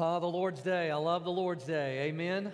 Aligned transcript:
Ah, 0.00 0.18
the 0.18 0.26
Lord's 0.26 0.62
Day. 0.62 0.90
I 0.90 0.96
love 0.96 1.24
the 1.24 1.30
Lord's 1.30 1.64
Day. 1.64 2.04
Amen. 2.08 2.50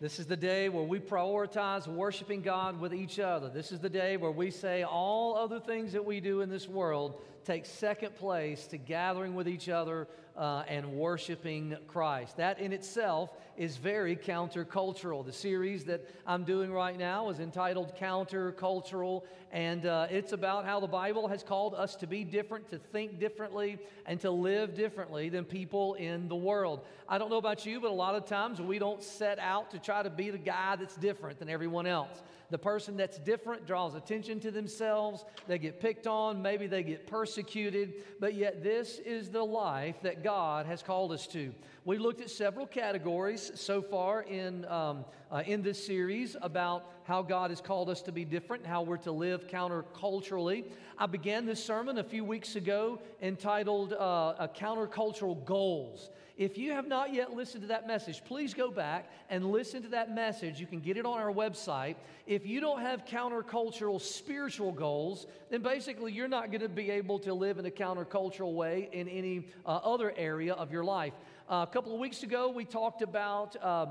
This 0.00 0.18
is 0.18 0.26
the 0.26 0.36
day 0.36 0.68
where 0.68 0.82
we 0.82 0.98
prioritize 0.98 1.86
worshiping 1.86 2.42
God 2.42 2.80
with 2.80 2.92
each 2.92 3.18
other. 3.18 3.48
This 3.48 3.72
is 3.72 3.78
the 3.78 3.88
day 3.88 4.16
where 4.16 4.30
we 4.30 4.50
say 4.50 4.82
all 4.82 5.36
other 5.36 5.58
things 5.58 5.92
that 5.92 6.04
we 6.04 6.20
do 6.20 6.42
in 6.42 6.50
this 6.50 6.68
world 6.68 7.22
take 7.44 7.66
second 7.66 8.14
place 8.16 8.66
to 8.68 8.78
gathering 8.78 9.34
with 9.34 9.48
each 9.48 9.68
other 9.68 10.08
uh, 10.36 10.62
and 10.68 10.92
worshiping 10.92 11.76
Christ. 11.88 12.36
That 12.36 12.58
in 12.58 12.72
itself 12.72 13.30
is 13.56 13.76
very 13.76 14.16
countercultural. 14.16 15.24
The 15.24 15.32
series 15.32 15.84
that 15.84 16.08
I'm 16.26 16.44
doing 16.44 16.72
right 16.72 16.98
now 16.98 17.28
is 17.28 17.38
entitled 17.38 17.94
Countercultural, 17.96 19.24
and 19.52 19.84
uh, 19.84 20.06
it's 20.10 20.32
about 20.32 20.64
how 20.64 20.80
the 20.80 20.86
Bible 20.86 21.28
has 21.28 21.42
called 21.42 21.74
us 21.74 21.96
to 21.96 22.06
be 22.06 22.24
different, 22.24 22.70
to 22.70 22.78
think 22.78 23.18
differently, 23.18 23.78
and 24.06 24.18
to 24.20 24.30
live 24.30 24.74
differently 24.74 25.28
than 25.28 25.44
people 25.44 25.94
in 25.94 26.28
the 26.28 26.36
world. 26.36 26.80
I 27.08 27.18
don't 27.18 27.28
know 27.28 27.36
about 27.36 27.66
you, 27.66 27.80
but 27.80 27.90
a 27.90 27.94
lot 27.94 28.14
of 28.14 28.24
times 28.24 28.60
we 28.60 28.78
don't 28.78 29.02
set 29.02 29.38
out 29.38 29.70
to 29.72 29.78
try 29.78 30.02
to 30.02 30.10
be 30.10 30.30
the 30.30 30.38
guy 30.38 30.76
that's 30.76 30.96
different 30.96 31.38
than 31.38 31.50
everyone 31.50 31.86
else. 31.86 32.22
The 32.52 32.58
person 32.58 32.98
that's 32.98 33.18
different 33.18 33.66
draws 33.66 33.94
attention 33.94 34.38
to 34.40 34.50
themselves, 34.50 35.24
they 35.48 35.58
get 35.58 35.80
picked 35.80 36.06
on, 36.06 36.42
maybe 36.42 36.66
they 36.66 36.82
get 36.82 37.06
persecuted, 37.06 37.94
but 38.20 38.34
yet 38.34 38.62
this 38.62 38.98
is 38.98 39.30
the 39.30 39.42
life 39.42 39.96
that 40.02 40.22
God 40.22 40.66
has 40.66 40.82
called 40.82 41.12
us 41.12 41.26
to. 41.28 41.54
We 41.86 41.96
looked 41.96 42.20
at 42.20 42.28
several 42.28 42.66
categories 42.66 43.52
so 43.54 43.80
far 43.80 44.20
in, 44.24 44.66
um, 44.66 45.06
uh, 45.30 45.42
in 45.46 45.62
this 45.62 45.82
series 45.82 46.36
about 46.42 46.90
how 47.04 47.22
God 47.22 47.48
has 47.48 47.62
called 47.62 47.88
us 47.88 48.02
to 48.02 48.12
be 48.12 48.26
different, 48.26 48.66
how 48.66 48.82
we're 48.82 48.98
to 48.98 49.12
live 49.12 49.46
counterculturally. 49.48 50.66
I 50.98 51.06
began 51.06 51.46
this 51.46 51.64
sermon 51.64 51.96
a 51.96 52.04
few 52.04 52.22
weeks 52.22 52.54
ago 52.54 53.00
entitled 53.22 53.94
uh, 53.94 54.46
Countercultural 54.54 55.42
Goals. 55.46 56.10
If 56.36 56.56
you 56.56 56.72
have 56.72 56.88
not 56.88 57.12
yet 57.12 57.34
listened 57.34 57.62
to 57.62 57.68
that 57.68 57.86
message, 57.86 58.24
please 58.24 58.54
go 58.54 58.70
back 58.70 59.10
and 59.28 59.50
listen 59.50 59.82
to 59.82 59.88
that 59.88 60.14
message. 60.14 60.58
You 60.58 60.66
can 60.66 60.80
get 60.80 60.96
it 60.96 61.04
on 61.04 61.18
our 61.18 61.32
website. 61.32 61.96
If 62.26 62.46
you 62.46 62.60
don't 62.60 62.80
have 62.80 63.04
countercultural 63.04 64.00
spiritual 64.00 64.72
goals, 64.72 65.26
then 65.50 65.62
basically 65.62 66.12
you're 66.12 66.28
not 66.28 66.50
going 66.50 66.62
to 66.62 66.68
be 66.68 66.90
able 66.90 67.18
to 67.20 67.34
live 67.34 67.58
in 67.58 67.66
a 67.66 67.70
countercultural 67.70 68.54
way 68.54 68.88
in 68.92 69.08
any 69.08 69.48
uh, 69.66 69.80
other 69.84 70.12
area 70.16 70.54
of 70.54 70.72
your 70.72 70.84
life. 70.84 71.12
Uh, 71.52 71.66
a 71.68 71.70
couple 71.70 71.92
of 71.92 72.00
weeks 72.00 72.22
ago, 72.22 72.48
we 72.48 72.64
talked 72.64 73.02
about 73.02 73.54
uh, 73.60 73.84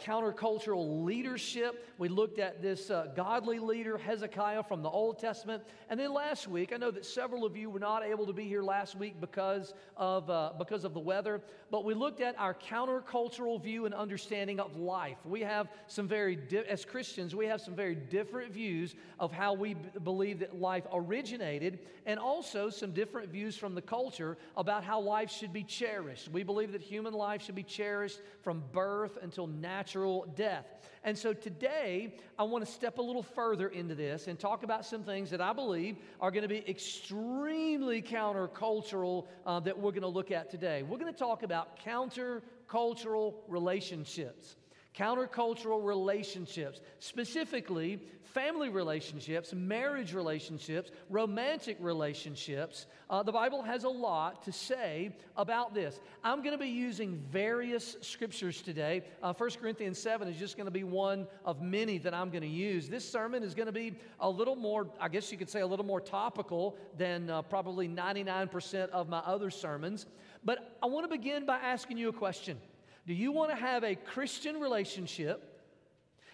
countercultural 0.00 1.04
leadership. 1.04 1.84
We 1.98 2.08
looked 2.08 2.38
at 2.38 2.62
this 2.62 2.90
uh, 2.90 3.08
godly 3.16 3.58
leader, 3.58 3.98
Hezekiah, 3.98 4.62
from 4.62 4.84
the 4.84 4.88
Old 4.88 5.18
Testament. 5.18 5.64
And 5.90 5.98
then 5.98 6.14
last 6.14 6.46
week, 6.46 6.72
I 6.72 6.76
know 6.76 6.92
that 6.92 7.04
several 7.04 7.44
of 7.44 7.56
you 7.56 7.70
were 7.70 7.80
not 7.80 8.04
able 8.04 8.24
to 8.24 8.32
be 8.32 8.44
here 8.44 8.62
last 8.62 8.94
week 8.94 9.20
because 9.20 9.74
of, 9.96 10.30
uh, 10.30 10.52
because 10.56 10.84
of 10.84 10.94
the 10.94 11.00
weather, 11.00 11.42
but 11.72 11.84
we 11.84 11.92
looked 11.92 12.20
at 12.20 12.38
our 12.38 12.54
countercultural 12.54 13.60
view 13.60 13.84
and 13.86 13.96
understanding 13.96 14.60
of 14.60 14.76
life. 14.76 15.16
We 15.24 15.40
have 15.40 15.66
some 15.88 16.06
very, 16.06 16.36
di- 16.36 16.68
as 16.68 16.84
Christians, 16.84 17.34
we 17.34 17.46
have 17.46 17.60
some 17.60 17.74
very 17.74 17.96
different 17.96 18.52
views 18.52 18.94
of 19.18 19.32
how 19.32 19.54
we 19.54 19.74
b- 19.74 19.80
believe 20.04 20.38
that 20.38 20.60
life 20.60 20.84
originated, 20.92 21.80
and 22.06 22.20
also 22.20 22.70
some 22.70 22.92
different 22.92 23.30
views 23.30 23.56
from 23.56 23.74
the 23.74 23.82
culture 23.82 24.38
about 24.56 24.84
how 24.84 25.00
life 25.00 25.32
should 25.32 25.52
be 25.52 25.64
cherished. 25.64 26.30
We 26.30 26.44
believe 26.44 26.70
that 26.70 26.80
human 26.80 27.07
human 27.08 27.18
life 27.18 27.42
should 27.42 27.54
be 27.54 27.62
cherished 27.62 28.20
from 28.42 28.62
birth 28.70 29.16
until 29.22 29.46
natural 29.46 30.26
death. 30.36 30.66
And 31.04 31.16
so 31.16 31.32
today, 31.32 32.14
I 32.38 32.42
want 32.42 32.66
to 32.66 32.70
step 32.70 32.98
a 32.98 33.02
little 33.02 33.22
further 33.22 33.68
into 33.68 33.94
this 33.94 34.26
and 34.26 34.38
talk 34.38 34.62
about 34.62 34.84
some 34.84 35.02
things 35.02 35.30
that 35.30 35.40
I 35.40 35.54
believe 35.54 35.96
are 36.20 36.30
going 36.30 36.42
to 36.42 36.48
be 36.48 36.68
extremely 36.68 38.02
countercultural 38.02 39.26
uh, 39.46 39.60
that 39.60 39.78
we're 39.78 39.92
going 39.92 40.02
to 40.02 40.08
look 40.08 40.30
at 40.30 40.50
today. 40.50 40.82
We're 40.82 40.98
going 40.98 41.12
to 41.12 41.18
talk 41.18 41.42
about 41.44 41.80
countercultural 41.82 43.36
relationships 43.48 44.56
countercultural 44.98 45.84
relationships, 45.84 46.80
specifically 46.98 48.00
family 48.24 48.68
relationships, 48.68 49.54
marriage 49.54 50.12
relationships, 50.12 50.90
romantic 51.08 51.76
relationships. 51.80 52.86
Uh, 53.08 53.22
the 53.22 53.32
Bible 53.32 53.62
has 53.62 53.84
a 53.84 53.88
lot 53.88 54.42
to 54.42 54.52
say 54.52 55.16
about 55.36 55.74
this. 55.74 55.98
I'm 56.22 56.42
going 56.42 56.52
to 56.52 56.58
be 56.58 56.68
using 56.68 57.22
various 57.30 57.96
scriptures 58.00 58.60
today. 58.60 59.02
Uh, 59.22 59.32
1 59.32 59.50
Corinthians 59.60 59.98
7 59.98 60.28
is 60.28 60.36
just 60.36 60.56
going 60.56 60.66
to 60.66 60.70
be 60.70 60.84
one 60.84 61.26
of 61.44 61.62
many 61.62 61.98
that 61.98 62.12
I'm 62.12 62.30
going 62.30 62.42
to 62.42 62.48
use. 62.48 62.88
This 62.88 63.10
sermon 63.10 63.42
is 63.42 63.54
going 63.54 63.66
to 63.66 63.72
be 63.72 63.94
a 64.20 64.28
little 64.28 64.56
more, 64.56 64.88
I 65.00 65.08
guess 65.08 65.32
you 65.32 65.38
could 65.38 65.50
say, 65.50 65.60
a 65.60 65.66
little 65.66 65.86
more 65.86 66.00
topical 66.00 66.76
than 66.96 67.30
uh, 67.30 67.42
probably 67.42 67.88
99% 67.88 68.90
of 68.90 69.08
my 69.08 69.18
other 69.18 69.50
sermons. 69.50 70.06
But 70.44 70.76
I 70.82 70.86
want 70.86 71.10
to 71.10 71.16
begin 71.16 71.46
by 71.46 71.56
asking 71.56 71.98
you 71.98 72.08
a 72.08 72.12
question. 72.12 72.58
Do 73.08 73.14
you 73.14 73.32
want 73.32 73.48
to 73.48 73.56
have 73.56 73.84
a 73.84 73.94
Christian 73.94 74.60
relationship? 74.60 75.42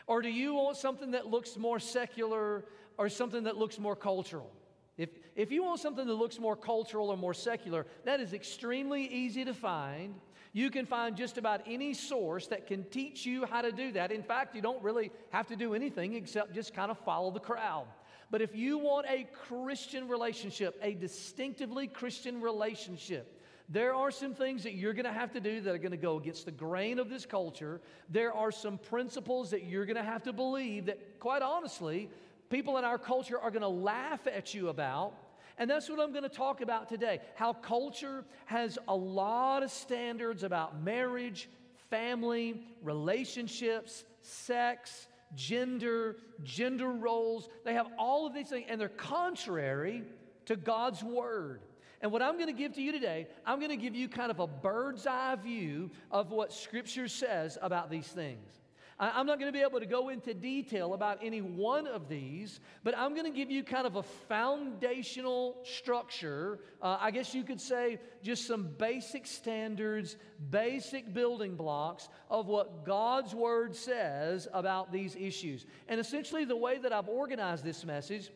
Or 0.09 0.21
do 0.23 0.29
you 0.29 0.55
want 0.55 0.77
something 0.77 1.13
that 1.13 1.29
looks 1.29 1.57
more 1.57 1.79
secular 1.79 2.65
or 2.99 3.09
something 3.09 3.45
that 3.45 3.57
looks 3.57 3.79
more 3.79 3.95
cultural? 3.95 4.51
If, 4.99 5.11
if 5.37 5.53
you 5.53 5.63
want 5.63 5.79
something 5.79 6.05
that 6.05 6.15
looks 6.15 6.41
more 6.41 6.57
cultural 6.57 7.11
or 7.11 7.17
more 7.17 7.33
secular, 7.33 7.87
that 8.05 8.19
is 8.19 8.33
extremely 8.33 9.05
easy 9.05 9.45
to 9.45 9.55
find. 9.55 10.17
You 10.53 10.69
can 10.69 10.85
find 10.85 11.17
just 11.17 11.39
about 11.39 11.61
any 11.65 11.95
source 11.95 12.49
that 12.49 12.67
can 12.67 12.83
teach 12.91 13.25
you 13.25 13.47
how 13.47 13.63
to 13.63 13.71
do 13.71 13.93
that. 13.93 14.11
In 14.11 14.25
fact, 14.25 14.57
you 14.57 14.61
don't 14.61 14.83
really 14.83 15.13
have 15.31 15.47
to 15.49 15.57
do 15.57 15.75
anything 15.75 16.15
except 16.15 16.55
just 16.55 16.75
kind 16.75 16.91
of 16.91 16.99
follow 16.99 17.31
the 17.31 17.39
crowd. 17.39 17.87
But 18.33 18.43
if 18.43 18.57
you 18.57 18.79
want 18.79 19.07
a 19.09 19.29
Christian 19.33 20.09
relationship, 20.09 20.77
a 20.83 20.95
distinctively 20.95 21.87
Christian 21.87 22.41
relationship, 22.41 23.34
there 23.69 23.95
are 23.95 24.11
some 24.11 24.35
things 24.35 24.63
that 24.65 24.75
you're 24.75 24.93
going 24.93 25.07
to 25.07 25.13
have 25.13 25.33
to 25.33 25.41
do 25.41 25.61
that 25.63 25.75
are 25.75 25.79
going 25.79 25.91
to 25.91 25.97
go 25.97 26.17
against 26.17 26.45
the 26.45 26.53
grain 26.53 26.99
of 26.99 27.09
this 27.09 27.25
culture. 27.25 27.81
There 28.11 28.33
are 28.33 28.53
some 28.53 28.77
principles 28.77 29.51
that 29.51 29.65
you're 29.65 29.87
going 29.87 29.97
to 29.97 30.03
have 30.03 30.23
to 30.25 30.33
believe 30.33 30.87
that, 30.87 31.19
quite 31.19 31.41
honestly, 31.41 32.11
people 32.51 32.77
in 32.77 32.85
our 32.85 32.99
culture 32.99 33.39
are 33.39 33.51
going 33.51 33.63
to 33.63 33.69
laugh 33.69 34.27
at 34.27 34.53
you 34.53 34.69
about. 34.69 35.15
And 35.57 35.71
that's 35.71 35.89
what 35.89 35.99
I'm 35.99 36.11
going 36.11 36.25
to 36.25 36.29
talk 36.29 36.61
about 36.61 36.89
today 36.89 37.21
how 37.37 37.53
culture 37.53 38.25
has 38.47 38.79
a 38.89 38.95
lot 38.95 39.63
of 39.63 39.71
standards 39.71 40.43
about 40.43 40.83
marriage, 40.83 41.49
family, 41.91 42.67
relationships, 42.83 44.05
sex, 44.21 45.07
gender, 45.35 46.17
gender 46.43 46.91
roles. 46.91 47.49
They 47.65 47.75
have 47.75 47.89
all 47.99 48.27
of 48.27 48.35
these 48.35 48.49
things, 48.49 48.67
and 48.69 48.81
they're 48.81 48.89
contrary 48.89 50.03
to 50.47 50.57
God's 50.57 51.03
word. 51.03 51.63
And 52.01 52.13
what 52.13 52.23
I'm 52.23 52.35
going 52.35 52.47
to 52.47 52.53
give 52.53 52.75
to 52.75 52.83
you 52.83 52.93
today, 52.93 53.27
I'm 53.47 53.59
going 53.59 53.71
to 53.71 53.77
give 53.77 53.95
you 53.95 54.09
kind 54.09 54.31
of 54.31 54.41
a 54.41 54.47
bird's 54.47 55.07
eye 55.07 55.37
view 55.37 55.91
of 56.11 56.31
what 56.31 56.53
Scripture 56.53 57.09
says 57.09 57.59
about 57.63 57.91
these 57.91 58.09
things. 58.09 58.61
I'm 58.99 59.27
not 59.27 59.41
going 59.41 59.53
to 59.53 59.57
be 59.57 59.65
able 59.65 59.81
to 59.81 59.87
go 59.87 60.11
into 60.11 60.35
detail 60.35 60.95
about 60.95 61.19
any 61.21 61.41
one 61.41 61.89
of 61.89 62.09
these, 62.09 62.61
but 62.85 62.97
I'm 62.97 63.13
going 63.15 63.31
to 63.31 63.37
give 63.37 63.51
you 63.51 63.65
kind 63.65 63.89
of 63.89 63.97
a 63.97 64.05
foundational 64.05 65.57
structure. 65.65 66.61
Uh, 66.81 66.99
I 67.01 67.11
guess 67.11 67.35
you 67.35 67.43
could 67.43 67.61
say 67.61 67.99
just 68.23 68.47
some 68.47 68.69
basic 68.79 69.27
standards, 69.27 70.17
basic 70.51 71.13
building 71.13 71.57
blocks 71.57 72.09
of 72.31 72.47
what 72.47 72.85
God's 72.85 73.35
Word 73.35 73.75
says 73.75 74.47
about 74.53 74.93
these 74.93 75.17
issues. 75.17 75.67
And 75.89 75.99
essentially, 75.99 76.45
the 76.45 76.57
way 76.57 76.79
that 76.79 76.93
I've 76.93 77.09
organized 77.09 77.65
this 77.65 77.85
message 77.85 78.31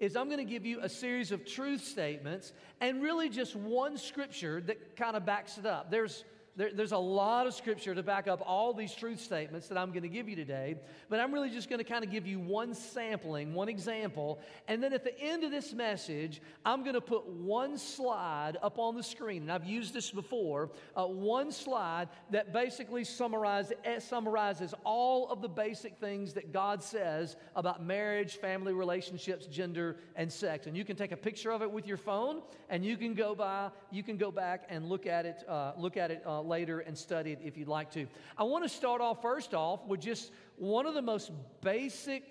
is 0.00 0.16
I'm 0.16 0.26
going 0.26 0.38
to 0.38 0.50
give 0.50 0.64
you 0.64 0.80
a 0.80 0.88
series 0.88 1.30
of 1.30 1.44
truth 1.44 1.84
statements 1.84 2.52
and 2.80 3.02
really 3.02 3.28
just 3.28 3.54
one 3.54 3.98
scripture 3.98 4.60
that 4.62 4.96
kind 4.96 5.14
of 5.14 5.26
backs 5.26 5.58
it 5.58 5.66
up. 5.66 5.90
There's 5.90 6.24
there, 6.56 6.70
there's 6.74 6.92
a 6.92 6.98
lot 6.98 7.46
of 7.46 7.54
scripture 7.54 7.94
to 7.94 8.02
back 8.02 8.26
up 8.26 8.42
all 8.44 8.74
these 8.74 8.94
truth 8.94 9.20
statements 9.20 9.68
that 9.68 9.78
I'm 9.78 9.90
going 9.90 10.02
to 10.02 10.08
give 10.08 10.28
you 10.28 10.36
today, 10.36 10.76
but 11.08 11.20
I'm 11.20 11.32
really 11.32 11.50
just 11.50 11.68
going 11.68 11.78
to 11.78 11.84
kind 11.84 12.04
of 12.04 12.10
give 12.10 12.26
you 12.26 12.38
one 12.38 12.74
sampling, 12.74 13.54
one 13.54 13.68
example, 13.68 14.40
and 14.68 14.82
then 14.82 14.92
at 14.92 15.04
the 15.04 15.18
end 15.18 15.44
of 15.44 15.50
this 15.50 15.72
message, 15.72 16.42
I'm 16.64 16.82
going 16.82 16.94
to 16.94 17.00
put 17.00 17.26
one 17.26 17.78
slide 17.78 18.56
up 18.62 18.78
on 18.78 18.96
the 18.96 19.02
screen, 19.02 19.42
and 19.42 19.52
I've 19.52 19.64
used 19.64 19.94
this 19.94 20.10
before, 20.10 20.70
uh, 20.96 21.06
one 21.06 21.52
slide 21.52 22.08
that 22.30 22.52
basically 22.52 23.04
summarize, 23.04 23.72
eh, 23.84 23.98
summarizes 24.00 24.74
all 24.84 25.30
of 25.30 25.42
the 25.42 25.48
basic 25.48 25.98
things 25.98 26.32
that 26.34 26.52
God 26.52 26.82
says 26.82 27.36
about 27.54 27.84
marriage, 27.84 28.36
family 28.36 28.72
relationships, 28.72 29.46
gender, 29.46 29.96
and 30.16 30.30
sex. 30.30 30.66
And 30.66 30.76
you 30.76 30.84
can 30.84 30.96
take 30.96 31.12
a 31.12 31.16
picture 31.16 31.52
of 31.52 31.62
it 31.62 31.70
with 31.70 31.86
your 31.86 31.96
phone, 31.96 32.42
and 32.68 32.84
you 32.84 32.96
can 32.96 33.14
go 33.14 33.34
by, 33.34 33.70
you 33.90 34.02
can 34.02 34.16
go 34.16 34.30
back 34.30 34.64
and 34.68 34.88
look 34.88 35.06
at 35.06 35.26
it, 35.26 35.44
uh, 35.48 35.72
look 35.78 35.96
at 35.96 36.10
it. 36.10 36.22
Uh, 36.26 36.39
later 36.46 36.80
and 36.80 36.96
study 36.96 37.32
it 37.32 37.40
if 37.44 37.56
you'd 37.56 37.68
like 37.68 37.90
to. 37.92 38.06
I 38.36 38.44
want 38.44 38.64
to 38.64 38.68
start 38.68 39.00
off 39.00 39.22
first 39.22 39.54
off 39.54 39.86
with 39.86 40.00
just 40.00 40.32
one 40.56 40.86
of 40.86 40.94
the 40.94 41.02
most 41.02 41.30
basic 41.62 42.24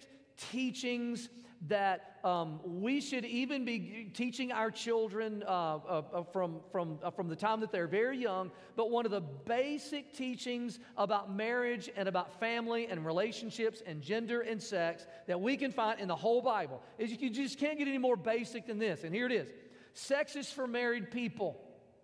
teachings 0.52 1.30
that 1.68 2.20
um, 2.24 2.60
we 2.64 3.02
should 3.02 3.26
even 3.26 3.66
be 3.66 4.10
teaching 4.14 4.52
our 4.52 4.72
children 4.72 5.44
uh, 5.46 5.50
uh, 5.50 6.02
uh 6.14 6.24
from, 6.24 6.62
from, 6.72 7.00
uh, 7.04 7.12
from 7.12 7.28
the 7.28 7.36
time 7.36 7.60
that 7.60 7.72
they're 7.72 7.88
very 7.88 8.18
young. 8.18 8.52
But 8.76 8.92
one 8.92 9.06
of 9.06 9.12
the 9.12 9.22
basic 9.22 10.14
teachings 10.14 10.80
about 10.96 11.34
marriage 11.34 11.90
and 11.96 12.08
about 12.08 12.40
family 12.40 12.88
and 12.88 13.06
relationships 13.06 13.82
and 13.86 14.02
gender 14.02 14.42
and 14.42 14.62
sex 14.62 15.06
that 15.28 15.40
we 15.40 15.58
can 15.58 15.72
find 15.72 16.00
in 16.00 16.08
the 16.08 16.16
whole 16.16 16.42
Bible 16.42 16.82
is 16.98 17.12
you 17.12 17.30
just 17.30 17.60
can't 17.60 17.78
get 17.78 17.88
any 17.88 17.98
more 17.98 18.16
basic 18.16 18.68
than 18.68 18.80
this. 18.80 19.04
And 19.04 19.14
here 19.14 19.26
it 19.26 19.34
is 19.34 19.50
sex 19.94 20.36
is 20.36 20.50
for 20.50 20.66
married 20.66 21.12
people. 21.12 21.60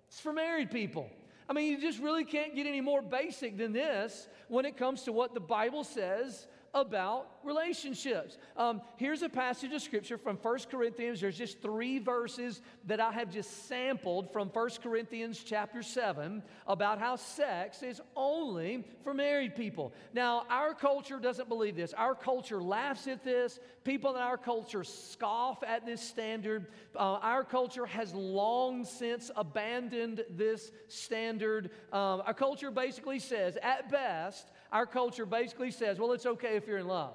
It's 0.10 0.20
for 0.20 0.34
married 0.34 0.70
people. 0.70 1.10
I 1.48 1.54
mean, 1.54 1.72
you 1.72 1.80
just 1.80 2.00
really 2.00 2.26
can't 2.26 2.56
get 2.56 2.66
any 2.66 2.82
more 2.82 3.02
basic 3.02 3.58
than 3.58 3.74
this 3.74 4.28
when 4.48 4.66
it 4.66 4.78
comes 4.78 5.04
to 5.04 5.12
what 5.12 5.34
the 5.34 5.40
Bible 5.40 5.84
says 5.84 6.48
about 6.76 7.28
relationships. 7.42 8.38
Um, 8.58 8.82
here's 8.98 9.22
a 9.22 9.30
passage 9.30 9.72
of 9.72 9.82
scripture 9.82 10.18
from 10.18 10.36
1 10.36 10.60
Corinthians. 10.70 11.22
There's 11.22 11.38
just 11.38 11.62
three 11.62 12.00
verses 12.00 12.62
that 12.86 13.00
I 13.00 13.14
have 13.14 13.32
just 13.32 13.68
sampled 13.68 14.34
from 14.34 14.50
1 14.50 14.70
Corinthians 14.84 15.42
chapter 15.44 15.82
7 15.82 16.44
about 16.68 17.00
how 17.00 17.16
sex 17.16 17.82
is 17.82 18.02
only 18.16 18.84
for 19.06 19.14
married 19.14 19.56
people. 19.56 19.94
Now, 20.14 20.46
our 20.50 20.74
culture 20.74 21.18
doesn't 21.18 21.48
believe 21.48 21.78
this. 21.78 21.94
Our 21.94 22.14
culture 22.14 22.62
laughs 22.62 23.08
at 23.08 23.24
this. 23.24 23.60
People 23.86 24.16
in 24.16 24.22
our 24.22 24.38
culture 24.38 24.84
scoff 24.84 25.64
at 25.64 25.86
this 25.86 26.02
standard. 26.02 26.68
Uh, 26.94 27.20
our 27.22 27.46
culture 27.46 27.86
has 27.86 28.14
long 28.14 28.84
since 28.84 29.32
abandoned 29.38 30.26
this 30.30 30.72
standard. 30.90 31.70
Um, 31.94 32.22
our 32.26 32.34
culture 32.34 32.70
basically 32.70 33.20
says, 33.20 33.58
at 33.64 33.90
best, 33.90 34.52
our 34.72 34.86
culture 34.86 35.26
basically 35.26 35.72
says, 35.72 36.00
well, 36.00 36.12
it's 36.12 36.26
okay 36.26 36.56
if 36.56 36.68
you're 36.68 36.78
in 36.78 36.88
love. 36.88 37.14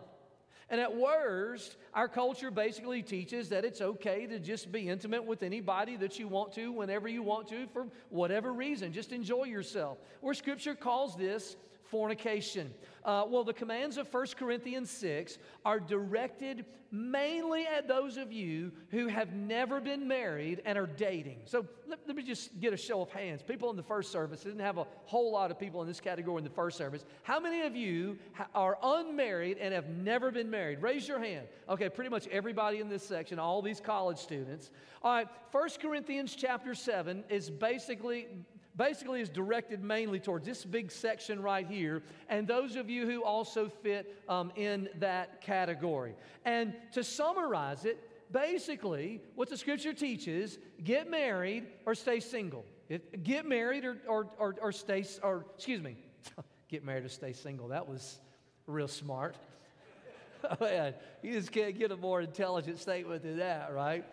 And 0.70 0.80
at 0.80 0.96
worst, 0.96 1.76
our 1.94 2.06
culture 2.08 2.52
basically 2.52 3.02
teaches 3.02 3.48
that 3.48 3.64
it's 3.64 3.80
okay 3.80 4.26
to 4.26 4.38
just 4.38 4.70
be 4.70 4.88
intimate 4.88 5.24
with 5.24 5.42
anybody 5.42 5.96
that 5.96 6.18
you 6.18 6.28
want 6.28 6.52
to, 6.52 6.70
whenever 6.70 7.08
you 7.08 7.24
want 7.24 7.48
to, 7.48 7.66
for 7.72 7.88
whatever 8.08 8.52
reason. 8.52 8.92
Just 8.92 9.10
enjoy 9.10 9.44
yourself. 9.44 9.98
Where 10.20 10.32
Scripture 10.32 10.76
calls 10.76 11.16
this 11.16 11.56
fornication. 11.90 12.72
Uh, 13.04 13.24
well, 13.28 13.44
the 13.44 13.52
commands 13.52 13.96
of 13.96 14.12
1 14.12 14.26
Corinthians 14.38 14.90
6 14.90 15.38
are 15.64 15.80
directed 15.80 16.64
mainly 16.92 17.66
at 17.66 17.86
those 17.86 18.16
of 18.16 18.32
you 18.32 18.72
who 18.90 19.06
have 19.06 19.32
never 19.32 19.80
been 19.80 20.08
married 20.08 20.60
and 20.64 20.76
are 20.76 20.86
dating. 20.86 21.38
So 21.44 21.64
let, 21.86 22.00
let 22.06 22.16
me 22.16 22.22
just 22.22 22.58
get 22.60 22.72
a 22.72 22.76
show 22.76 23.00
of 23.00 23.10
hands. 23.10 23.42
People 23.42 23.70
in 23.70 23.76
the 23.76 23.82
first 23.82 24.10
service, 24.10 24.42
didn't 24.42 24.60
have 24.60 24.78
a 24.78 24.86
whole 25.04 25.30
lot 25.30 25.50
of 25.50 25.58
people 25.58 25.80
in 25.82 25.88
this 25.88 26.00
category 26.00 26.38
in 26.38 26.44
the 26.44 26.50
first 26.50 26.76
service. 26.76 27.04
How 27.22 27.38
many 27.38 27.62
of 27.62 27.76
you 27.76 28.18
are 28.54 28.76
unmarried 28.82 29.58
and 29.58 29.72
have 29.72 29.88
never 29.88 30.30
been 30.30 30.50
married? 30.50 30.82
Raise 30.82 31.06
your 31.06 31.20
hand. 31.20 31.46
Okay, 31.68 31.88
pretty 31.88 32.10
much 32.10 32.26
everybody 32.28 32.80
in 32.80 32.88
this 32.88 33.04
section, 33.04 33.38
all 33.38 33.62
these 33.62 33.80
college 33.80 34.18
students. 34.18 34.70
All 35.02 35.12
right, 35.12 35.28
1 35.52 35.68
Corinthians 35.80 36.34
chapter 36.34 36.74
7 36.74 37.24
is 37.28 37.50
basically 37.50 38.26
basically 38.80 39.20
is 39.20 39.28
directed 39.28 39.84
mainly 39.84 40.18
towards 40.18 40.46
this 40.46 40.64
big 40.64 40.90
section 40.90 41.42
right 41.42 41.66
here, 41.66 42.02
and 42.30 42.48
those 42.48 42.76
of 42.76 42.88
you 42.88 43.06
who 43.06 43.22
also 43.22 43.68
fit 43.68 44.16
um, 44.26 44.50
in 44.56 44.88
that 44.98 45.42
category. 45.42 46.14
And 46.46 46.72
to 46.92 47.04
summarize 47.04 47.84
it, 47.84 48.02
basically, 48.32 49.20
what 49.34 49.50
the 49.50 49.56
scripture 49.58 49.92
teaches 49.92 50.58
get 50.82 51.10
married 51.10 51.66
or 51.84 51.94
stay 51.94 52.20
single. 52.20 52.64
Get 53.22 53.44
married 53.44 53.84
or, 53.84 53.98
or, 54.08 54.28
or, 54.38 54.56
or 54.62 54.72
stay, 54.72 55.04
or 55.22 55.44
excuse 55.56 55.82
me, 55.82 55.98
get 56.70 56.82
married 56.82 57.04
or 57.04 57.10
stay 57.10 57.34
single. 57.34 57.68
That 57.68 57.86
was 57.86 58.18
real 58.66 58.88
smart. 58.88 59.36
oh, 60.50 60.56
yeah, 60.62 60.92
you 61.22 61.34
just 61.34 61.52
can't 61.52 61.78
get 61.78 61.92
a 61.92 61.98
more 61.98 62.22
intelligent 62.22 62.78
statement 62.78 63.24
than 63.24 63.36
that, 63.40 63.74
right? 63.74 64.06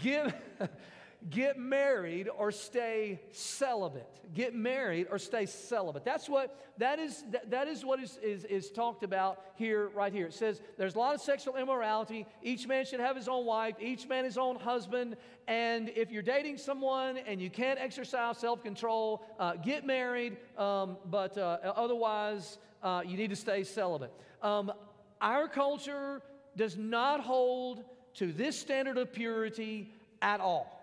Get. 0.00 0.34
get 1.28 1.58
married 1.58 2.28
or 2.34 2.50
stay 2.50 3.20
celibate. 3.32 4.08
Get 4.34 4.54
married 4.54 5.08
or 5.10 5.18
stay 5.18 5.44
celibate. 5.44 6.04
That's 6.04 6.28
what 6.28 6.56
that 6.78 6.98
is 6.98 7.22
that, 7.30 7.50
that 7.50 7.68
is 7.68 7.84
what 7.84 8.00
is, 8.00 8.18
is, 8.22 8.44
is 8.44 8.70
talked 8.70 9.04
about 9.04 9.42
here, 9.56 9.88
right 9.88 10.12
here. 10.12 10.26
It 10.26 10.34
says 10.34 10.62
there's 10.78 10.94
a 10.94 10.98
lot 10.98 11.14
of 11.14 11.20
sexual 11.20 11.56
immorality. 11.56 12.26
Each 12.42 12.66
man 12.66 12.86
should 12.86 13.00
have 13.00 13.16
his 13.16 13.28
own 13.28 13.44
wife, 13.44 13.74
each 13.80 14.08
man 14.08 14.24
his 14.24 14.38
own 14.38 14.56
husband. 14.56 15.16
And 15.46 15.90
if 15.90 16.10
you're 16.10 16.22
dating 16.22 16.56
someone 16.56 17.18
and 17.18 17.40
you 17.40 17.50
can't 17.50 17.78
exercise 17.78 18.38
self-control, 18.38 19.22
uh, 19.38 19.56
get 19.56 19.84
married. 19.84 20.38
Um, 20.56 20.96
but 21.04 21.36
uh, 21.36 21.58
otherwise, 21.76 22.58
uh, 22.82 23.02
you 23.04 23.18
need 23.18 23.30
to 23.30 23.36
stay 23.36 23.64
celibate. 23.64 24.12
Um, 24.42 24.72
our 25.20 25.48
culture 25.48 26.22
does 26.56 26.78
not 26.78 27.20
hold 27.20 27.84
to 28.14 28.32
this 28.32 28.58
standard 28.58 28.96
of 28.96 29.12
purity 29.12 29.92
at 30.22 30.40
all. 30.40 30.79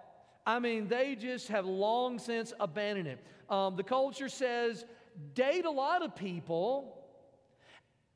I 0.47 0.59
mean, 0.59 0.87
they 0.87 1.15
just 1.15 1.49
have 1.49 1.65
long 1.65 2.19
since 2.19 2.53
abandoned 2.57 3.09
it. 3.09 3.19
Um, 3.49 3.75
the 3.75 3.83
culture 3.83 4.29
says 4.29 4.85
date 5.33 5.65
a 5.65 5.69
lot 5.69 6.01
of 6.03 6.15
people, 6.15 7.03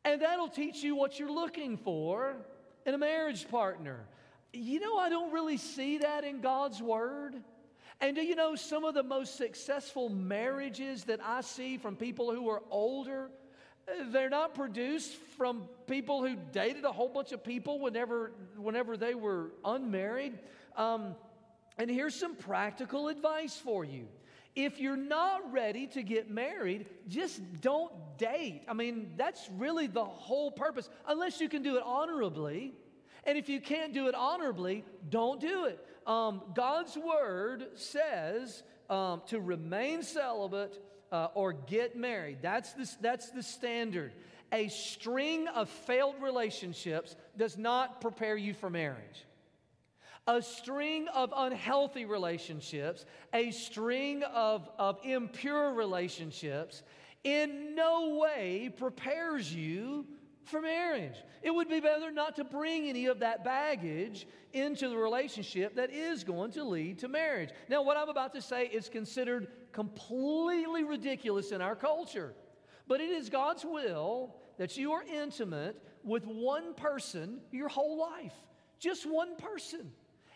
and 0.06 0.22
that'll 0.22 0.48
teach 0.48 0.82
you 0.82 0.96
what 0.96 1.20
you're 1.20 1.32
looking 1.32 1.76
for 1.76 2.38
in 2.86 2.94
a 2.94 2.98
marriage 2.98 3.50
partner. 3.50 4.06
You 4.54 4.80
know, 4.80 4.98
I 4.98 5.10
don't 5.10 5.34
really 5.34 5.58
see 5.58 5.98
that 5.98 6.24
in 6.24 6.40
God's 6.40 6.82
Word. 6.82 7.36
And 8.00 8.16
do 8.16 8.22
you 8.22 8.36
know 8.36 8.56
some 8.56 8.86
of 8.86 8.94
the 8.94 9.04
most 9.04 9.36
successful 9.36 10.08
marriages 10.08 11.04
that 11.04 11.20
I 11.22 11.42
see 11.42 11.78
from 11.78 11.98
people 11.98 12.34
who 12.34 12.50
are 12.50 12.64
older? 12.72 13.30
They're 14.10 14.30
not 14.30 14.56
produced 14.56 15.16
from 15.38 15.64
people 15.86 16.26
who 16.26 16.38
dated 16.54 16.86
a 16.86 16.94
whole 16.94 17.10
bunch 17.10 17.34
of 17.34 17.44
people 17.44 17.80
whenever, 17.80 18.32
whenever 18.56 18.96
they 18.96 19.16
were 19.16 19.52
unmarried. 19.66 20.40
Um, 20.78 21.16
and 21.82 21.90
here's 21.90 22.14
some 22.14 22.36
practical 22.36 23.08
advice 23.08 23.58
for 23.58 23.84
you. 23.84 24.08
If 24.56 24.80
you're 24.80 24.96
not 24.96 25.52
ready 25.52 25.88
to 25.88 26.04
get 26.04 26.30
married, 26.30 26.86
just 27.08 27.42
don't 27.60 27.92
date. 28.20 28.62
I 28.68 28.74
mean, 28.74 29.14
that's 29.18 29.50
really 29.58 29.88
the 29.88 30.06
whole 30.06 30.52
purpose, 30.52 30.92
unless 31.08 31.42
you 31.42 31.50
can 31.50 31.64
do 31.64 31.78
it 31.78 31.84
honorably. 31.84 32.76
And 33.24 33.36
if 33.36 33.50
you 33.50 33.60
can't 33.60 33.96
do 33.96 34.08
it 34.08 34.14
honorably, 34.14 34.86
don't 35.10 35.42
do 35.42 35.66
it. 35.66 35.84
Um, 36.06 36.44
God's 36.54 36.96
word 36.96 37.70
says 37.74 38.62
um, 38.88 39.24
to 39.30 39.40
remain 39.40 40.04
celibate 40.04 40.80
uh, 41.12 41.30
or 41.34 41.52
get 41.52 41.96
married. 41.98 42.44
That's 42.44 42.74
the, 42.74 42.92
that's 43.02 43.32
the 43.32 43.42
standard. 43.42 44.14
A 44.52 44.68
string 44.68 45.48
of 45.48 45.68
failed 45.68 46.22
relationships 46.22 47.16
does 47.40 47.58
not 47.58 48.02
prepare 48.02 48.38
you 48.38 48.54
for 48.54 48.70
marriage 48.70 49.26
a 50.28 50.42
string 50.42 51.08
of 51.14 51.34
unhealthy 51.36 52.06
relationships, 52.06 53.06
a 53.34 53.52
string 53.52 54.24
of, 54.24 54.70
of 54.78 55.00
impure 55.04 55.74
relationships, 55.74 56.84
in 57.24 57.76
no 57.76 58.18
way 58.18 58.74
prepares 58.78 59.54
you 59.54 60.06
for 60.44 60.62
marriage. 60.62 61.16
It 61.42 61.52
would 61.52 61.70
be 61.70 61.80
better 61.80 62.12
not 62.12 62.36
to 62.36 62.44
bring 62.44 62.88
any 62.88 63.06
of 63.06 63.20
that 63.20 63.44
baggage 63.44 64.28
into 64.54 64.90
the 64.90 64.98
relationship 64.98 65.76
that 65.76 65.92
is 65.92 66.24
going 66.24 66.52
to 66.52 66.64
lead 66.64 67.00
to 67.00 67.08
marriage. 67.08 67.50
Now, 67.70 67.84
what 67.84 67.98
I'm 67.98 68.10
about 68.10 68.34
to 68.34 68.42
say 68.42 68.66
is 68.66 68.90
considered 68.90 69.48
completely 69.72 70.84
ridiculous 70.84 71.52
in 71.52 71.62
our 71.62 71.76
culture, 71.76 72.34
but 72.88 73.02
it 73.02 73.10
is 73.10 73.30
God's 73.30 73.64
will 73.64 74.36
that 74.58 74.78
you 74.78 74.92
are 74.92 75.04
intimate 75.04 75.82
with 76.04 76.26
one 76.26 76.74
person 76.74 77.40
your 77.52 77.70
whole 77.70 78.00
life. 78.00 78.34
Just 78.80 79.10
one 79.10 79.36
person. 79.38 79.92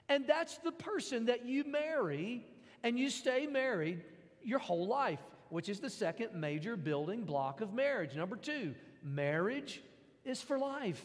And 0.10 0.26
that's 0.28 0.58
the 0.60 0.72
person 0.72 1.26
that 1.26 1.46
you 1.46 1.64
marry 1.64 2.46
and 2.84 3.00
you 3.00 3.10
stay 3.10 3.48
married 3.48 4.04
your 4.44 4.60
whole 4.60 4.88
life, 4.88 5.20
which 5.50 5.70
is 5.70 5.80
the 5.80 5.90
second 5.90 6.34
major 6.34 6.78
building 6.78 7.24
block 7.24 7.62
of 7.62 7.74
marriage. 7.74 8.16
Number 8.16 8.36
two, 8.36 8.76
marriage 9.04 9.82
is 10.24 10.42
for 10.42 10.60
life. 10.60 11.02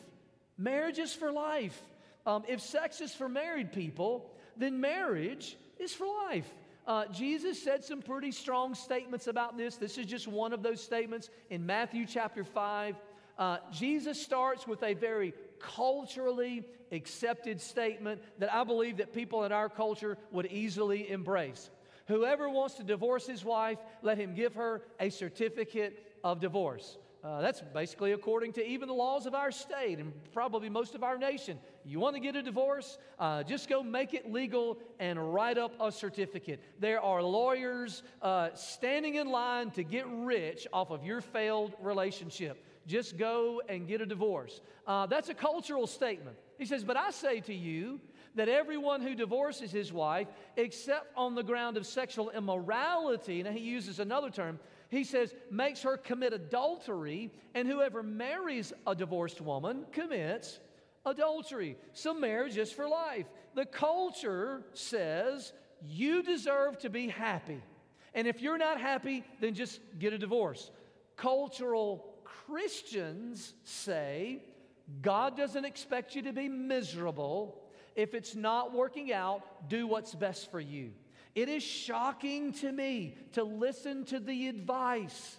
Marriage 0.59 0.99
is 0.99 1.15
for 1.15 1.33
life. 1.33 1.81
Um, 2.27 2.45
if 2.47 2.61
sex 2.61 3.01
is 3.01 3.15
for 3.15 3.29
married 3.29 3.73
people, 3.73 4.31
then 4.57 4.81
marriage 4.81 5.57
is 5.79 5.93
for 5.95 6.07
life. 6.29 6.51
Uh, 6.87 7.07
Jesus 7.07 7.63
said 7.63 7.85
some 7.85 8.03
pretty 8.03 8.33
strong 8.33 8.75
statements 8.75 9.27
about 9.27 9.57
this. 9.57 9.77
This 9.77 9.97
is 9.97 10.07
just 10.07 10.29
one 10.29 10.53
of 10.53 10.63
those 10.63 10.83
statements 10.83 11.31
in 11.49 11.65
Matthew 11.65 12.05
chapter 12.07 12.45
5. 12.45 12.97
Uh, 13.39 13.59
Jesus 13.73 14.21
starts 14.21 14.67
with 14.67 14.83
a 14.83 14.93
very 14.93 15.33
culturally 15.61 16.65
accepted 16.93 17.61
statement 17.61 18.21
that 18.39 18.53
I 18.53 18.65
believe 18.65 18.97
that 18.99 19.13
people 19.13 19.45
in 19.45 19.53
our 19.53 19.69
culture 19.69 20.19
would 20.33 20.47
easily 20.47 21.11
embrace. 21.11 21.71
Whoever 22.07 22.49
wants 22.51 22.75
to 22.75 22.83
divorce 22.83 23.27
his 23.27 23.45
wife, 23.45 23.79
let 24.03 24.19
him 24.19 24.35
give 24.35 24.55
her 24.55 24.83
a 24.99 25.11
certificate 25.11 26.05
of 26.25 26.41
divorce. 26.41 26.99
Uh, 27.23 27.43
that's 27.43 27.61
basically 27.75 28.13
according 28.13 28.53
to 28.55 28.67
even 28.67 28.89
the 28.89 28.95
laws 28.95 29.27
of 29.27 29.35
our 29.35 29.53
state 29.53 29.99
and 29.99 30.13
probably 30.33 30.71
most 30.71 30.95
of 30.95 31.05
our 31.05 31.19
nation. 31.19 31.59
You 31.85 32.01
want 32.01 32.17
to 32.17 32.21
get 32.21 32.35
a 32.35 32.43
divorce? 32.43 32.99
Uh, 33.19 33.43
just 33.43 33.69
go 33.69 33.83
make 33.83 34.15
it 34.15 34.33
legal 34.33 34.79
and 34.99 35.35
write 35.35 35.59
up 35.59 35.73
a 35.81 35.93
certificate. 35.93 36.61
There 36.79 37.01
are 37.01 37.23
lawyers 37.23 38.03
uh, 38.23 38.51
standing 38.55 39.17
in 39.17 39.29
line 39.29 39.71
to 39.73 39.83
get 39.83 40.07
rich 40.09 40.67
off 40.73 40.91
of 40.91 41.05
your 41.05 41.21
failed 41.21 41.75
relationship. 41.83 42.65
Just 42.87 43.17
go 43.17 43.63
and 43.69 43.87
get 43.87 44.01
a 44.01 44.07
divorce. 44.07 44.61
Uh, 44.87 45.07
that's 45.07 45.29
a 45.29 45.35
cultural 45.35 45.87
statement. 45.87 46.37
He 46.59 46.67
says, 46.67 46.85
But 46.85 46.97
I 46.97 47.11
say 47.11 47.41
to 47.41 47.55
you 47.55 48.01
that 48.35 48.49
everyone 48.49 49.03
who 49.03 49.15
divorces 49.15 49.71
his 49.71 49.93
wife, 49.93 50.29
except 50.57 51.07
on 51.17 51.35
the 51.35 51.43
ground 51.43 51.77
of 51.77 51.87
sexual 51.87 52.31
immorality, 52.31 53.43
now 53.43 53.51
he 53.51 53.61
uses 53.61 54.01
another 54.01 54.31
term, 54.31 54.59
he 54.89 55.05
says, 55.05 55.33
makes 55.51 55.83
her 55.83 55.97
commit 55.97 56.33
adultery, 56.33 57.31
and 57.55 57.69
whoever 57.69 58.03
marries 58.03 58.73
a 58.87 58.95
divorced 58.95 59.41
woman 59.41 59.87
commits 59.93 60.59
adultery. 61.07 61.77
So 61.93 62.13
marriage 62.13 62.57
is 62.57 62.73
for 62.73 62.89
life. 62.89 63.27
The 63.55 63.67
culture 63.67 64.65
says 64.73 65.53
you 65.87 66.23
deserve 66.23 66.79
to 66.81 66.91
be 66.91 67.09
happy. 67.09 67.63
And 68.15 68.27
if 68.27 68.41
you're 68.41 68.59
not 68.59 68.81
happy, 68.81 69.25
then 69.41 69.55
just 69.55 69.81
get 69.99 70.13
a 70.13 70.19
divorce. 70.19 70.71
Cultural 71.17 72.10
Christians 72.51 73.55
say 73.63 74.43
God 75.03 75.37
doesn't 75.37 75.65
expect 75.65 76.17
you 76.17 76.23
to 76.23 76.33
be 76.33 76.49
miserable. 76.49 77.63
If 77.95 78.13
it's 78.13 78.35
not 78.35 78.75
working 78.75 79.13
out, 79.13 79.69
do 79.69 79.87
what's 79.87 80.17
best 80.17 80.51
for 80.51 80.59
you. 80.59 80.91
It 81.37 81.49
is 81.49 81.63
shocking 81.63 82.53
to 82.55 82.73
me 82.73 83.17
to 83.33 83.45
listen 83.45 84.05
to 84.07 84.19
the 84.19 84.49
advice 84.49 85.37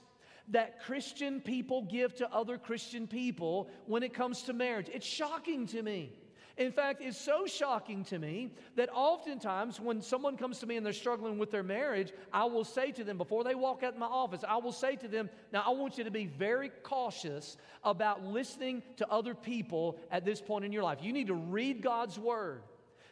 that 0.48 0.82
Christian 0.84 1.42
people 1.42 1.82
give 1.84 2.16
to 2.16 2.34
other 2.34 2.58
Christian 2.58 3.08
people 3.08 3.70
when 3.88 4.04
it 4.04 4.14
comes 4.14 4.44
to 4.44 4.54
marriage. 4.54 4.88
It's 4.94 5.06
shocking 5.06 5.68
to 5.68 5.84
me. 5.84 6.14
In 6.62 6.72
fact, 6.72 7.02
it's 7.02 7.18
so 7.18 7.48
shocking 7.48 8.04
to 8.06 8.20
me 8.20 8.52
that 8.76 8.90
oftentimes 8.94 9.80
when 9.80 10.00
someone 10.00 10.38
comes 10.38 10.60
to 10.60 10.68
me 10.68 10.78
and 10.78 10.86
they're 10.86 10.94
struggling 10.94 11.40
with 11.40 11.50
their 11.50 11.64
marriage, 11.64 12.14
I 12.32 12.46
will 12.46 12.64
say 12.64 12.92
to 12.92 13.04
them 13.04 13.18
before 13.18 13.44
they 13.44 13.56
walk 13.56 13.82
out 13.82 13.94
of 13.94 14.00
my 14.00 14.06
office, 14.06 14.44
I 14.48 14.58
will 14.58 14.72
say 14.72 14.96
to 14.98 15.08
them, 15.08 15.32
Now, 15.52 15.64
I 15.66 15.72
want 15.72 15.98
you 15.98 16.04
to 16.04 16.12
be 16.12 16.28
very 16.28 16.70
cautious 16.84 17.58
about 17.84 18.24
listening 18.24 18.84
to 18.98 19.10
other 19.10 19.34
people 19.34 19.98
at 20.12 20.24
this 20.24 20.40
point 20.40 20.64
in 20.64 20.72
your 20.72 20.84
life. 20.84 21.00
You 21.02 21.14
need 21.14 21.28
to 21.28 21.34
read 21.34 21.82
God's 21.82 22.20
word 22.20 22.62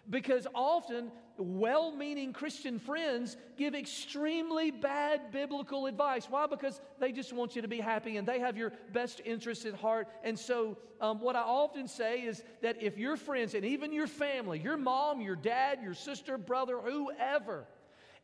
because 0.10 0.48
often 0.54 1.12
well 1.38 1.92
meaning 1.92 2.34
Christian 2.34 2.80
friends 2.80 3.38
give 3.58 3.74
extremely 3.74 4.72
bad 4.72 5.32
biblical 5.32 5.86
advice. 5.88 6.26
Why? 6.30 6.48
Because 6.48 6.82
they 7.00 7.12
just 7.12 7.32
want 7.32 7.56
you 7.56 7.62
to 7.62 7.68
be 7.68 7.80
happy 7.80 8.18
and 8.18 8.28
they 8.28 8.40
have 8.40 8.58
your 8.58 8.74
best 8.92 9.22
interest 9.24 9.66
at 9.66 9.74
heart. 9.74 10.08
And 10.24 10.38
so, 10.38 10.78
um, 11.00 11.22
what 11.22 11.36
I 11.36 11.42
often 11.42 11.88
say 11.88 12.22
is 12.22 12.44
that 12.62 12.84
if 12.84 12.98
your 12.98 13.16
friends 13.16 13.54
and 13.54 13.64
even 13.64 13.94
your 13.94 14.08
family, 14.08 14.60
your 14.60 14.78
mom, 14.78 15.22
your 15.22 15.38
dad, 15.38 15.80
your 15.82 15.94
sister, 15.94 16.38
brother, 16.38 16.80
whoever, 16.80 17.66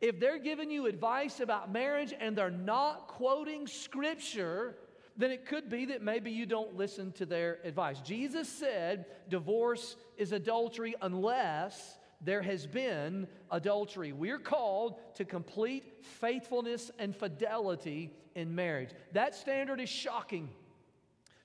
if 0.01 0.20
they're 0.20 0.39
giving 0.39 0.70
you 0.70 0.88
advice 0.88 1.39
about 1.39 1.72
marriage 1.72 2.13
and 2.20 2.38
they're 2.38 2.50
not 2.51 3.08
quoting 3.08 3.65
scripture, 3.65 4.75
then 5.18 5.32
it 5.32 5.46
could 5.46 5.70
be 5.70 5.86
that 5.86 6.02
maybe 6.02 6.32
you 6.32 6.46
don't 6.46 6.76
listen 6.76 7.12
to 7.14 7.26
their 7.26 7.60
advice. 7.64 8.02
Jesus 8.02 8.50
said 8.50 9.06
divorce 9.30 9.96
is 10.18 10.32
adultery 10.32 10.96
unless 11.02 11.98
there 12.22 12.42
has 12.42 12.66
been 12.66 13.28
adultery. 13.52 14.12
We're 14.12 14.40
called 14.40 15.00
to 15.16 15.26
complete 15.26 16.04
faithfulness 16.04 16.92
and 17.00 17.16
fidelity 17.16 18.12
in 18.36 18.56
marriage. 18.56 18.90
That 19.14 19.36
standard 19.36 19.80
is 19.80 19.90
shocking 19.90 20.50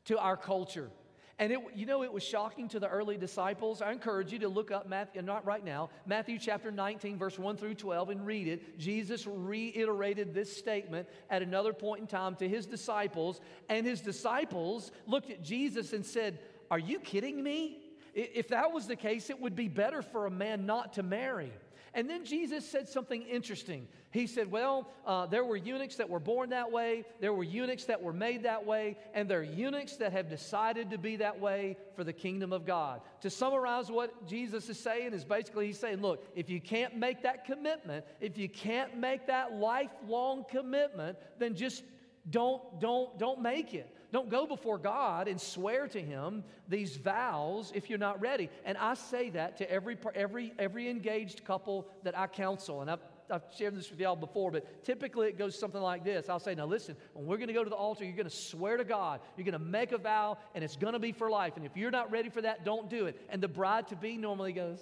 to 0.06 0.18
our 0.18 0.36
culture. 0.36 0.90
And 1.40 1.50
it, 1.52 1.58
you 1.74 1.86
know, 1.86 2.02
it 2.02 2.12
was 2.12 2.22
shocking 2.22 2.68
to 2.68 2.78
the 2.78 2.86
early 2.86 3.16
disciples. 3.16 3.80
I 3.80 3.92
encourage 3.92 4.30
you 4.30 4.38
to 4.40 4.48
look 4.48 4.70
up 4.70 4.86
Matthew, 4.86 5.22
uh, 5.22 5.24
not 5.24 5.46
right 5.46 5.64
now, 5.64 5.88
Matthew 6.04 6.38
chapter 6.38 6.70
19, 6.70 7.16
verse 7.16 7.38
1 7.38 7.56
through 7.56 7.76
12, 7.76 8.10
and 8.10 8.26
read 8.26 8.46
it. 8.46 8.78
Jesus 8.78 9.26
reiterated 9.26 10.34
this 10.34 10.54
statement 10.54 11.08
at 11.30 11.40
another 11.40 11.72
point 11.72 12.02
in 12.02 12.06
time 12.06 12.36
to 12.36 12.48
his 12.48 12.66
disciples, 12.66 13.40
and 13.70 13.86
his 13.86 14.02
disciples 14.02 14.92
looked 15.06 15.30
at 15.30 15.42
Jesus 15.42 15.94
and 15.94 16.04
said, 16.04 16.38
Are 16.70 16.78
you 16.78 17.00
kidding 17.00 17.42
me? 17.42 17.78
If 18.12 18.48
that 18.48 18.70
was 18.72 18.86
the 18.86 18.96
case, 18.96 19.30
it 19.30 19.40
would 19.40 19.56
be 19.56 19.68
better 19.68 20.02
for 20.02 20.26
a 20.26 20.30
man 20.30 20.66
not 20.66 20.92
to 20.94 21.02
marry. 21.02 21.54
And 21.94 22.08
then 22.08 22.24
Jesus 22.24 22.68
said 22.68 22.88
something 22.88 23.22
interesting. 23.22 23.88
He 24.12 24.26
said, 24.26 24.50
Well, 24.50 24.88
uh, 25.06 25.26
there 25.26 25.44
were 25.44 25.56
eunuchs 25.56 25.96
that 25.96 26.08
were 26.08 26.20
born 26.20 26.50
that 26.50 26.70
way, 26.70 27.04
there 27.20 27.32
were 27.32 27.44
eunuchs 27.44 27.84
that 27.84 28.00
were 28.00 28.12
made 28.12 28.44
that 28.44 28.64
way, 28.64 28.96
and 29.14 29.28
there 29.28 29.40
are 29.40 29.44
eunuchs 29.44 29.96
that 29.96 30.12
have 30.12 30.28
decided 30.28 30.90
to 30.90 30.98
be 30.98 31.16
that 31.16 31.40
way 31.40 31.76
for 31.96 32.04
the 32.04 32.12
kingdom 32.12 32.52
of 32.52 32.64
God. 32.64 33.00
To 33.22 33.30
summarize 33.30 33.90
what 33.90 34.26
Jesus 34.26 34.68
is 34.68 34.78
saying, 34.78 35.12
is 35.12 35.24
basically 35.24 35.66
he's 35.66 35.78
saying, 35.78 36.00
Look, 36.00 36.24
if 36.34 36.48
you 36.48 36.60
can't 36.60 36.96
make 36.96 37.22
that 37.22 37.44
commitment, 37.44 38.04
if 38.20 38.38
you 38.38 38.48
can't 38.48 38.96
make 38.96 39.26
that 39.26 39.54
lifelong 39.54 40.44
commitment, 40.48 41.18
then 41.38 41.54
just 41.56 41.82
don't, 42.28 42.80
don't, 42.80 43.18
don't 43.18 43.40
make 43.40 43.74
it. 43.74 43.96
Don't 44.12 44.28
go 44.28 44.46
before 44.46 44.78
God 44.78 45.28
and 45.28 45.40
swear 45.40 45.86
to 45.88 46.00
Him 46.00 46.42
these 46.68 46.96
vows 46.96 47.70
if 47.74 47.88
you're 47.88 47.98
not 47.98 48.20
ready. 48.20 48.50
And 48.64 48.76
I 48.76 48.94
say 48.94 49.30
that 49.30 49.58
to 49.58 49.70
every, 49.70 49.96
every, 50.14 50.52
every 50.58 50.88
engaged 50.88 51.44
couple 51.44 51.88
that 52.02 52.18
I 52.18 52.26
counsel. 52.26 52.80
And 52.80 52.90
I've, 52.90 53.00
I've 53.30 53.44
shared 53.56 53.76
this 53.76 53.88
with 53.90 54.00
y'all 54.00 54.16
before, 54.16 54.50
but 54.50 54.84
typically 54.84 55.28
it 55.28 55.38
goes 55.38 55.56
something 55.56 55.80
like 55.80 56.04
this. 56.04 56.28
I'll 56.28 56.40
say, 56.40 56.56
now 56.56 56.66
listen, 56.66 56.96
when 57.14 57.26
we're 57.26 57.36
going 57.36 57.48
to 57.48 57.54
go 57.54 57.62
to 57.62 57.70
the 57.70 57.76
altar, 57.76 58.04
you're 58.04 58.16
going 58.16 58.28
to 58.28 58.34
swear 58.34 58.76
to 58.76 58.84
God. 58.84 59.20
You're 59.36 59.44
going 59.44 59.52
to 59.52 59.58
make 59.58 59.92
a 59.92 59.98
vow, 59.98 60.38
and 60.54 60.64
it's 60.64 60.76
going 60.76 60.94
to 60.94 60.98
be 60.98 61.12
for 61.12 61.30
life. 61.30 61.56
And 61.56 61.64
if 61.64 61.76
you're 61.76 61.92
not 61.92 62.10
ready 62.10 62.30
for 62.30 62.42
that, 62.42 62.64
don't 62.64 62.90
do 62.90 63.06
it. 63.06 63.20
And 63.28 63.40
the 63.40 63.48
bride 63.48 63.88
to 63.88 63.96
be 63.96 64.16
normally 64.16 64.52
goes, 64.52 64.80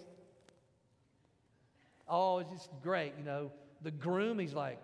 oh, 2.08 2.38
it's 2.38 2.50
just 2.50 2.70
great. 2.82 3.12
You 3.18 3.24
know, 3.24 3.52
the 3.82 3.90
groom, 3.90 4.38
he's 4.38 4.54
like, 4.54 4.78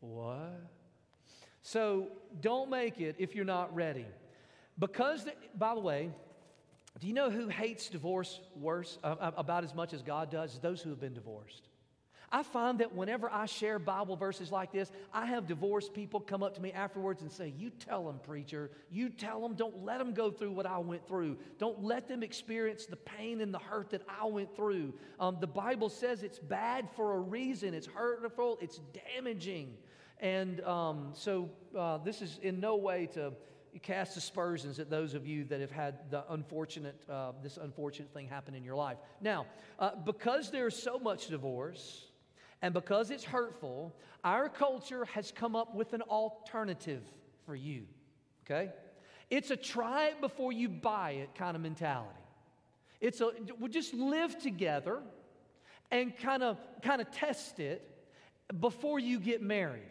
what? 0.00 0.62
So 1.70 2.08
don't 2.40 2.68
make 2.68 3.00
it 3.00 3.14
if 3.20 3.36
you're 3.36 3.44
not 3.44 3.72
ready. 3.72 4.04
Because, 4.76 5.22
the, 5.22 5.34
by 5.56 5.76
the 5.76 5.80
way, 5.80 6.10
do 6.98 7.06
you 7.06 7.12
know 7.12 7.30
who 7.30 7.46
hates 7.46 7.88
divorce 7.88 8.40
worse, 8.56 8.98
uh, 9.04 9.14
uh, 9.20 9.30
about 9.36 9.62
as 9.62 9.72
much 9.72 9.92
as 9.92 10.02
God 10.02 10.32
does? 10.32 10.58
Those 10.58 10.82
who 10.82 10.90
have 10.90 10.98
been 10.98 11.14
divorced. 11.14 11.68
I 12.32 12.42
find 12.42 12.80
that 12.80 12.92
whenever 12.96 13.30
I 13.30 13.46
share 13.46 13.78
Bible 13.78 14.16
verses 14.16 14.50
like 14.50 14.72
this, 14.72 14.90
I 15.14 15.26
have 15.26 15.46
divorced 15.46 15.94
people 15.94 16.18
come 16.18 16.42
up 16.42 16.56
to 16.56 16.60
me 16.60 16.72
afterwards 16.72 17.22
and 17.22 17.30
say, 17.30 17.54
You 17.56 17.70
tell 17.70 18.04
them, 18.04 18.18
preacher. 18.20 18.72
You 18.90 19.08
tell 19.08 19.40
them, 19.40 19.54
don't 19.54 19.84
let 19.84 19.98
them 19.98 20.12
go 20.12 20.32
through 20.32 20.50
what 20.50 20.66
I 20.66 20.78
went 20.78 21.06
through. 21.06 21.38
Don't 21.60 21.84
let 21.84 22.08
them 22.08 22.24
experience 22.24 22.86
the 22.86 22.96
pain 22.96 23.40
and 23.40 23.54
the 23.54 23.60
hurt 23.60 23.90
that 23.90 24.02
I 24.08 24.26
went 24.26 24.56
through. 24.56 24.92
Um, 25.20 25.36
the 25.38 25.46
Bible 25.46 25.88
says 25.88 26.24
it's 26.24 26.40
bad 26.40 26.88
for 26.96 27.14
a 27.14 27.20
reason, 27.20 27.74
it's 27.74 27.86
hurtful, 27.86 28.58
it's 28.60 28.80
damaging. 29.14 29.76
And 30.20 30.60
um, 30.62 31.10
so 31.14 31.50
uh, 31.76 31.98
this 31.98 32.22
is 32.22 32.38
in 32.42 32.60
no 32.60 32.76
way 32.76 33.06
to 33.14 33.32
cast 33.82 34.16
aspersions 34.16 34.78
at 34.78 34.90
those 34.90 35.14
of 35.14 35.26
you 35.26 35.44
that 35.44 35.60
have 35.60 35.70
had 35.70 36.10
the 36.10 36.24
unfortunate, 36.32 37.00
uh, 37.08 37.32
this 37.42 37.56
unfortunate 37.56 38.12
thing 38.12 38.28
happen 38.28 38.54
in 38.54 38.64
your 38.64 38.74
life. 38.74 38.98
Now, 39.20 39.46
uh, 39.78 39.92
because 40.04 40.50
there's 40.50 40.80
so 40.80 40.98
much 40.98 41.28
divorce 41.28 42.06
and 42.62 42.74
because 42.74 43.10
it's 43.10 43.24
hurtful, 43.24 43.94
our 44.24 44.48
culture 44.48 45.06
has 45.06 45.32
come 45.32 45.56
up 45.56 45.74
with 45.74 45.94
an 45.94 46.02
alternative 46.02 47.02
for 47.46 47.54
you. 47.54 47.84
Okay? 48.44 48.70
It's 49.30 49.50
a 49.50 49.56
try 49.56 50.08
it 50.08 50.20
before 50.20 50.52
you 50.52 50.68
buy 50.68 51.12
it 51.12 51.34
kind 51.34 51.56
of 51.56 51.62
mentality. 51.62 52.10
It's 53.00 53.20
a 53.20 53.30
we'll 53.58 53.70
just 53.70 53.94
live 53.94 54.38
together 54.38 55.00
and 55.90 56.14
kind 56.18 56.42
of 56.42 56.58
kind 56.82 57.00
of 57.00 57.10
test 57.10 57.60
it 57.60 57.82
before 58.58 58.98
you 58.98 59.18
get 59.20 59.40
married. 59.40 59.82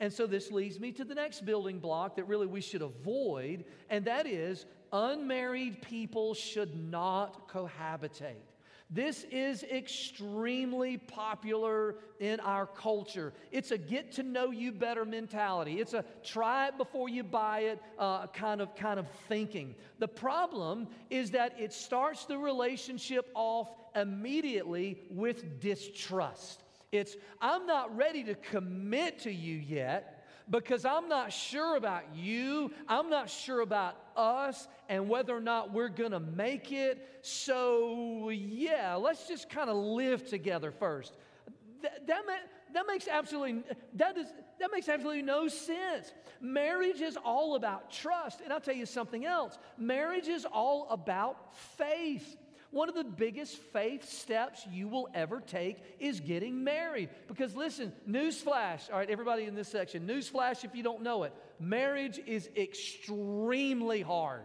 And 0.00 0.10
so 0.10 0.26
this 0.26 0.50
leads 0.50 0.80
me 0.80 0.92
to 0.92 1.04
the 1.04 1.14
next 1.14 1.44
building 1.44 1.78
block 1.78 2.16
that 2.16 2.24
really 2.24 2.46
we 2.46 2.62
should 2.62 2.82
avoid, 2.82 3.64
and 3.90 4.04
that 4.06 4.26
is 4.26 4.64
unmarried 4.92 5.82
people 5.82 6.32
should 6.34 6.74
not 6.90 7.48
cohabitate. 7.48 8.46
This 8.92 9.24
is 9.30 9.62
extremely 9.62 10.96
popular 10.96 11.94
in 12.18 12.40
our 12.40 12.66
culture. 12.66 13.32
It's 13.52 13.70
a 13.70 13.78
get 13.78 14.10
to 14.12 14.24
know 14.24 14.50
you 14.50 14.72
better 14.72 15.04
mentality. 15.04 15.80
It's 15.80 15.94
a 15.94 16.04
try 16.24 16.68
it 16.68 16.76
before 16.76 17.08
you 17.08 17.22
buy 17.22 17.60
it 17.60 17.80
uh, 18.00 18.26
kind, 18.28 18.60
of, 18.60 18.74
kind 18.74 18.98
of 18.98 19.06
thinking. 19.28 19.76
The 20.00 20.08
problem 20.08 20.88
is 21.08 21.30
that 21.32 21.54
it 21.60 21.72
starts 21.72 22.24
the 22.24 22.36
relationship 22.36 23.30
off 23.34 23.68
immediately 23.94 24.98
with 25.08 25.60
distrust. 25.60 26.64
It's, 26.92 27.16
I'm 27.40 27.66
not 27.66 27.96
ready 27.96 28.24
to 28.24 28.34
commit 28.34 29.20
to 29.20 29.32
you 29.32 29.56
yet 29.56 30.26
because 30.48 30.84
I'm 30.84 31.08
not 31.08 31.32
sure 31.32 31.76
about 31.76 32.02
you. 32.14 32.72
I'm 32.88 33.08
not 33.08 33.30
sure 33.30 33.60
about 33.60 33.96
us 34.16 34.66
and 34.88 35.08
whether 35.08 35.36
or 35.36 35.40
not 35.40 35.72
we're 35.72 35.88
going 35.88 36.10
to 36.10 36.20
make 36.20 36.72
it. 36.72 37.06
So, 37.22 38.30
yeah, 38.30 38.96
let's 38.96 39.28
just 39.28 39.48
kind 39.48 39.70
of 39.70 39.76
live 39.76 40.28
together 40.28 40.72
first. 40.72 41.16
That, 41.82 42.06
that, 42.08 42.22
that 42.74 42.86
makes 42.86 43.08
absolutely 43.08 43.62
that 43.94 44.18
is 44.18 44.26
that 44.58 44.70
makes 44.72 44.88
absolutely 44.88 45.22
no 45.22 45.48
sense. 45.48 46.12
Marriage 46.40 47.00
is 47.00 47.16
all 47.16 47.54
about 47.54 47.90
trust. 47.90 48.40
And 48.42 48.52
I'll 48.52 48.60
tell 48.60 48.74
you 48.74 48.86
something 48.86 49.24
else. 49.24 49.58
Marriage 49.78 50.28
is 50.28 50.44
all 50.44 50.86
about 50.90 51.54
faith. 51.78 52.36
One 52.70 52.88
of 52.88 52.94
the 52.94 53.04
biggest 53.04 53.56
faith 53.56 54.08
steps 54.08 54.66
you 54.70 54.86
will 54.86 55.08
ever 55.12 55.40
take 55.40 55.78
is 55.98 56.20
getting 56.20 56.62
married. 56.62 57.08
Because 57.26 57.56
listen, 57.56 57.92
newsflash, 58.08 58.90
all 58.90 58.98
right, 58.98 59.10
everybody 59.10 59.44
in 59.44 59.54
this 59.54 59.68
section, 59.68 60.06
newsflash 60.06 60.64
if 60.64 60.74
you 60.74 60.82
don't 60.82 61.02
know 61.02 61.24
it. 61.24 61.32
marriage 61.58 62.20
is 62.26 62.48
extremely 62.56 64.02
hard. 64.02 64.42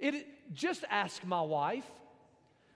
It, 0.00 0.26
just 0.52 0.84
ask 0.90 1.24
my 1.24 1.42
wife. 1.42 1.84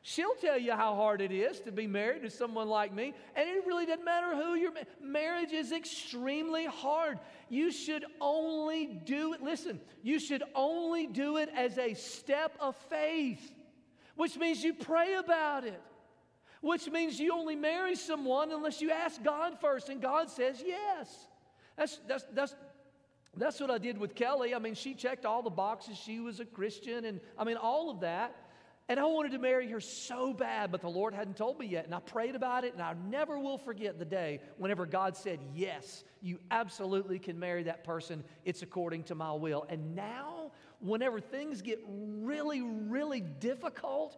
She'll 0.07 0.35
tell 0.35 0.59
you 0.59 0.73
how 0.73 0.95
hard 0.95 1.23
it 1.23 1.33
is 1.33 1.61
to 1.61 1.73
be 1.73 1.87
married 1.87 2.25
to 2.25 2.31
someone 2.31 2.69
like 2.69 2.93
me. 2.93 3.15
And 3.35 3.49
it 3.49 3.67
really 3.67 3.87
doesn't 3.87 4.05
matter 4.05 4.37
who 4.37 4.55
you're 4.55 4.75
marriage 5.01 5.53
is 5.53 5.73
extremely 5.73 6.67
hard. 6.67 7.19
You 7.49 7.73
should 7.73 8.05
only 8.21 8.87
do 8.87 9.33
it, 9.33 9.43
listen, 9.43 9.81
you 10.03 10.21
should 10.21 10.43
only 10.55 11.07
do 11.07 11.39
it 11.39 11.49
as 11.57 11.79
a 11.79 11.95
step 11.95 12.55
of 12.61 12.77
faith, 12.91 13.51
which 14.17 14.37
means 14.37 14.63
you 14.63 14.75
pray 14.75 15.15
about 15.15 15.65
it. 15.65 15.81
Which 16.61 16.89
means 16.89 17.21
you 17.21 17.35
only 17.35 17.57
marry 17.57 17.95
someone 17.95 18.51
unless 18.51 18.81
you 18.81 18.91
ask 18.91 19.23
God 19.23 19.61
first, 19.61 19.91
and 19.91 20.01
God 20.01 20.31
says 20.31 20.63
yes. 20.65 21.29
That's, 21.77 22.01
that's, 22.09 22.25
that's, 22.33 22.55
that's 23.37 23.61
what 23.61 23.71
I 23.71 23.79
did 23.79 23.99
with 23.99 24.15
Kelly. 24.15 24.55
I 24.55 24.59
mean, 24.59 24.75
she 24.75 24.95
checked 24.95 25.27
all 25.27 25.43
the 25.43 25.51
boxes. 25.51 25.99
She 25.99 26.21
was 26.21 26.41
a 26.41 26.45
Christian, 26.45 27.05
and 27.05 27.21
I 27.37 27.45
mean, 27.45 27.57
all 27.57 27.91
of 27.91 28.01
that. 28.01 28.35
And 28.89 29.01
I 29.01 29.05
wanted 29.05 29.33
to 29.33 29.39
marry 29.39 29.67
her 29.71 29.81
so 29.81 30.35
bad, 30.35 30.71
but 30.71 30.83
the 30.83 30.91
Lord 30.91 31.15
hadn't 31.15 31.39
told 31.39 31.59
me 31.59 31.67
yet. 31.67 31.87
And 31.87 31.95
I 31.95 32.01
prayed 32.01 32.35
about 32.35 32.65
it, 32.65 32.75
and 32.75 32.83
I 32.83 32.95
never 33.09 33.39
will 33.39 33.57
forget 33.57 33.99
the 33.99 34.05
day 34.05 34.41
whenever 34.59 34.85
God 34.85 35.17
said, 35.17 35.39
Yes, 35.55 36.05
you 36.21 36.39
absolutely 36.51 37.19
can 37.19 37.39
marry 37.39 37.63
that 37.63 37.83
person. 37.83 38.23
It's 38.45 38.61
according 38.61 39.05
to 39.05 39.15
my 39.15 39.33
will. 39.33 39.65
And 39.71 39.95
now, 39.95 40.53
whenever 40.85 41.19
things 41.19 41.63
get 41.63 41.81
really, 41.89 42.61
really 42.61 43.21
difficult, 43.21 44.17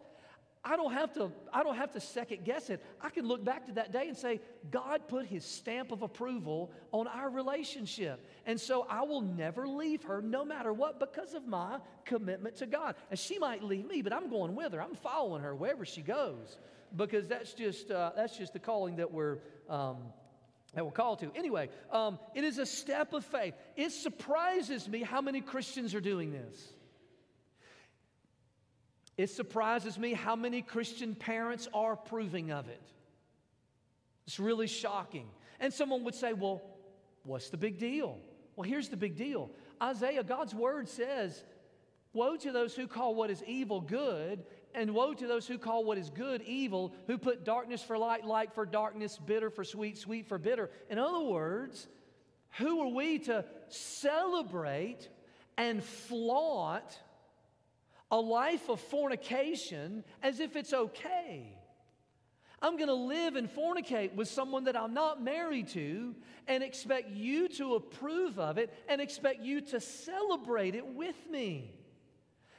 I 0.63 0.75
don't 0.75 0.91
have 0.91 1.13
to, 1.13 1.31
I 1.53 1.63
don't 1.63 1.77
have 1.77 1.91
to 1.93 2.01
second 2.01 2.43
guess 2.43 2.69
it. 2.69 2.83
I 2.99 3.09
can 3.09 3.25
look 3.25 3.43
back 3.43 3.67
to 3.67 3.73
that 3.73 3.93
day 3.93 4.09
and 4.09 4.17
say, 4.17 4.41
God 4.69 5.07
put 5.07 5.25
his 5.25 5.45
stamp 5.45 5.93
of 5.93 6.01
approval 6.01 6.71
on 6.91 7.07
our 7.07 7.29
relationship. 7.29 8.19
And 8.45 8.59
so 8.59 8.85
I 8.89 9.03
will 9.03 9.21
never 9.21 9.65
leave 9.65 10.03
her 10.03 10.21
no 10.21 10.43
matter 10.43 10.73
what 10.73 10.99
because 10.99 11.33
of 11.33 11.47
my 11.47 11.77
commitment 12.03 12.57
to 12.57 12.65
God. 12.65 12.95
And 13.09 13.17
she 13.17 13.39
might 13.39 13.63
leave 13.63 13.87
me, 13.87 14.01
but 14.01 14.11
I'm 14.11 14.29
going 14.29 14.55
with 14.55 14.73
her. 14.73 14.81
I'm 14.81 14.95
following 14.95 15.41
her 15.41 15.55
wherever 15.55 15.85
she 15.85 16.01
goes 16.01 16.57
because 16.95 17.27
that's 17.29 17.53
just, 17.53 17.89
uh, 17.89 18.11
that's 18.13 18.37
just 18.37 18.51
the 18.51 18.59
calling 18.59 18.97
that 18.97 19.11
we're, 19.11 19.37
um, 19.69 19.97
that 20.77 20.85
we're 20.85 20.91
called 20.91 21.17
to. 21.17 21.31
Anyway, 21.35 21.69
um, 21.91 22.19
it 22.35 22.43
is 22.43 22.59
a 22.59 22.65
step 22.65 23.13
of 23.13 23.25
faith. 23.25 23.55
It 23.75 23.91
surprises 23.91 24.87
me 24.87 25.01
how 25.01 25.21
many 25.21 25.41
Christians 25.41 25.95
are 25.95 25.99
doing 25.99 26.31
this. 26.31 26.67
It 29.17 29.31
surprises 29.31 29.97
me 29.97 30.13
how 30.13 30.35
many 30.35 30.61
Christian 30.61 31.15
parents 31.15 31.67
are 31.73 31.93
approving 31.93 32.51
of 32.51 32.69
it. 32.69 32.83
It's 34.27 34.39
really 34.39 34.67
shocking. 34.67 35.27
And 35.59 35.73
someone 35.73 36.03
would 36.03 36.13
say, 36.13 36.33
well, 36.33 36.61
what's 37.23 37.49
the 37.49 37.57
big 37.57 37.79
deal? 37.79 38.19
Well, 38.55 38.69
here's 38.69 38.89
the 38.89 38.97
big 38.97 39.15
deal 39.15 39.49
Isaiah, 39.81 40.23
God's 40.23 40.53
word 40.53 40.87
says, 40.87 41.43
Woe 42.13 42.37
to 42.37 42.51
those 42.51 42.75
who 42.75 42.87
call 42.87 43.15
what 43.15 43.31
is 43.31 43.43
evil 43.47 43.81
good, 43.81 44.43
and 44.77 44.93
woe 44.93 45.13
to 45.13 45.27
those 45.27 45.47
who 45.47 45.57
call 45.57 45.83
what 45.83 45.97
is 45.97 46.09
good 46.11 46.41
evil, 46.43 46.93
who 47.07 47.17
put 47.17 47.43
darkness 47.43 47.81
for 47.81 47.97
light, 47.97 48.23
light 48.23 48.53
for 48.53 48.65
darkness, 48.65 49.17
bitter 49.17 49.49
for 49.49 49.63
sweet, 49.63 49.97
sweet 49.97 50.27
for 50.27 50.37
bitter. 50.37 50.69
In 50.89 50.99
other 50.99 51.19
words, 51.19 51.87
who 52.57 52.81
are 52.81 52.93
we 52.93 53.19
to 53.19 53.43
celebrate 53.69 55.09
and 55.57 55.83
flaunt 55.83 57.01
a 58.11 58.17
life 58.17 58.69
of 58.69 58.79
fornication 58.79 60.03
as 60.23 60.39
if 60.39 60.55
it's 60.55 60.73
okay. 60.73 61.57
I'm 62.61 62.77
going 62.77 62.87
to 62.87 62.93
live 62.93 63.35
and 63.35 63.49
fornicate 63.49 64.13
with 64.15 64.27
someone 64.27 64.63
that 64.63 64.77
I'm 64.77 64.93
not 64.93 65.21
married 65.21 65.67
to 65.69 66.15
and 66.47 66.63
expect 66.63 67.11
you 67.11 67.49
to 67.49 67.75
approve 67.75 68.39
of 68.39 68.57
it 68.57 68.73
and 68.87 69.01
expect 69.01 69.41
you 69.41 69.61
to 69.61 69.79
celebrate 69.79 70.73
it 70.73 70.85
with 70.85 71.15
me. 71.29 71.73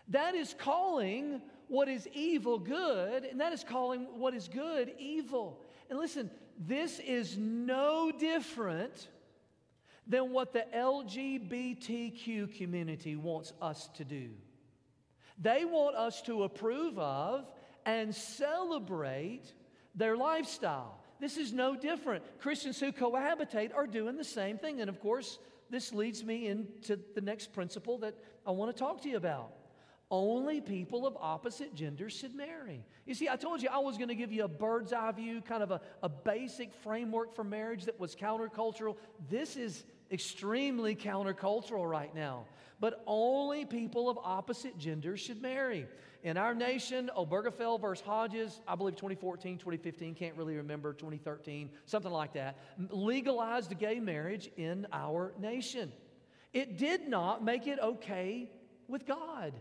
That 0.08 0.34
is 0.34 0.54
calling 0.58 1.40
what 1.68 1.88
is 1.88 2.08
evil 2.12 2.58
good, 2.58 3.24
and 3.24 3.40
that 3.40 3.52
is 3.52 3.64
calling 3.64 4.06
what 4.18 4.34
is 4.34 4.48
good 4.48 4.92
evil. 4.98 5.60
And 5.88 5.98
listen, 5.98 6.30
this 6.58 6.98
is 6.98 7.36
no 7.36 8.10
different 8.10 9.08
than 10.06 10.32
what 10.32 10.52
the 10.52 10.64
LGBTQ 10.74 12.56
community 12.56 13.14
wants 13.16 13.52
us 13.60 13.88
to 13.96 14.04
do. 14.04 14.30
They 15.38 15.64
want 15.64 15.94
us 15.96 16.22
to 16.22 16.42
approve 16.44 16.98
of 16.98 17.44
and 17.84 18.14
celebrate 18.14 19.52
their 19.94 20.16
lifestyle. 20.16 20.98
This 21.20 21.36
is 21.36 21.52
no 21.52 21.76
different. 21.76 22.24
Christians 22.40 22.80
who 22.80 22.92
cohabitate 22.92 23.74
are 23.74 23.86
doing 23.86 24.16
the 24.16 24.24
same 24.24 24.58
thing. 24.58 24.80
And 24.80 24.88
of 24.88 25.00
course, 25.00 25.38
this 25.70 25.92
leads 25.92 26.24
me 26.24 26.46
into 26.46 26.98
the 27.14 27.20
next 27.20 27.52
principle 27.52 27.98
that 27.98 28.14
I 28.46 28.50
want 28.52 28.74
to 28.74 28.78
talk 28.78 29.02
to 29.02 29.08
you 29.08 29.16
about. 29.16 29.52
Only 30.10 30.60
people 30.60 31.06
of 31.06 31.16
opposite 31.20 31.74
genders 31.74 32.14
should 32.14 32.34
marry. 32.34 32.84
You 33.04 33.14
see, 33.14 33.28
I 33.28 33.36
told 33.36 33.62
you 33.62 33.68
I 33.70 33.78
was 33.78 33.98
going 33.98 34.08
to 34.08 34.14
give 34.14 34.32
you 34.32 34.44
a 34.44 34.48
bird's 34.48 34.92
eye 34.92 35.12
view, 35.12 35.42
kind 35.42 35.62
of 35.62 35.70
a, 35.70 35.80
a 36.02 36.08
basic 36.08 36.72
framework 36.72 37.34
for 37.34 37.44
marriage 37.44 37.84
that 37.84 38.00
was 38.00 38.16
countercultural. 38.16 38.96
This 39.28 39.56
is 39.56 39.84
extremely 40.10 40.96
countercultural 40.96 41.88
right 41.88 42.14
now 42.14 42.46
but 42.80 43.02
only 43.06 43.64
people 43.64 44.08
of 44.08 44.18
opposite 44.22 44.78
genders 44.78 45.20
should 45.20 45.42
marry. 45.42 45.86
In 46.22 46.36
our 46.36 46.54
nation, 46.54 47.10
Obergefell 47.16 47.80
versus 47.80 48.04
Hodges, 48.04 48.60
I 48.66 48.74
believe 48.74 48.96
2014, 48.96 49.58
2015, 49.58 50.14
can't 50.14 50.36
really 50.36 50.56
remember, 50.56 50.92
2013, 50.92 51.70
something 51.86 52.10
like 52.10 52.32
that, 52.34 52.58
legalized 52.90 53.76
gay 53.78 54.00
marriage 54.00 54.50
in 54.56 54.86
our 54.92 55.32
nation. 55.38 55.92
It 56.52 56.78
did 56.78 57.08
not 57.08 57.44
make 57.44 57.66
it 57.66 57.78
okay 57.80 58.50
with 58.88 59.06
God. 59.06 59.52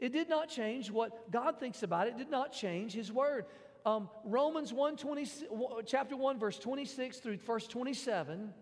It 0.00 0.12
did 0.12 0.28
not 0.28 0.48
change 0.48 0.90
what 0.90 1.30
God 1.30 1.60
thinks 1.60 1.82
about 1.82 2.06
it. 2.06 2.14
it 2.14 2.18
did 2.18 2.30
not 2.30 2.52
change 2.52 2.92
His 2.92 3.12
Word. 3.12 3.44
Um, 3.84 4.08
Romans 4.24 4.72
1, 4.72 4.96
20, 4.96 5.26
chapter 5.86 6.16
1, 6.16 6.38
verse 6.38 6.58
26 6.58 7.18
through 7.18 7.38
verse 7.38 7.66
27 7.66 8.52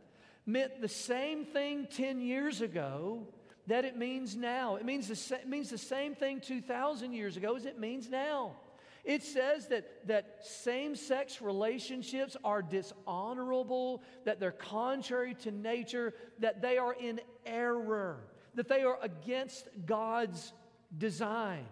meant 0.47 0.81
the 0.81 0.89
same 0.89 1.45
thing 1.45 1.87
10 1.91 2.21
years 2.21 2.61
ago 2.61 3.27
that 3.67 3.85
it 3.85 3.97
means 3.97 4.35
now. 4.35 4.77
It 4.77 4.85
means 4.85 5.09
the, 5.09 5.37
it 5.37 5.49
means 5.49 5.71
the 5.71 5.79
same 5.79 6.15
thing 6.15 6.41
2,000 6.41 7.13
years 7.13 7.37
ago 7.37 7.55
as 7.55 7.67
it 7.67 7.79
means 7.79 8.09
now. 8.09 8.57
It 9.05 9.23
says 9.23 9.69
that, 9.69 10.07
that 10.07 10.39
same 10.43 10.97
sex 10.97 11.41
relationships 11.41 12.37
are 12.45 12.63
dishonorable, 12.63 14.03
that 14.25 14.41
they're 14.41 14.51
contrary 14.53 15.35
to 15.43 15.51
nature, 15.51 16.15
that 16.41 16.63
they 16.63 16.79
are 16.79 16.95
in 16.95 17.21
error, 17.47 18.19
that 18.55 18.69
they 18.69 18.83
are 18.83 18.99
against 19.03 19.69
God's 19.87 20.53
design. 20.97 21.67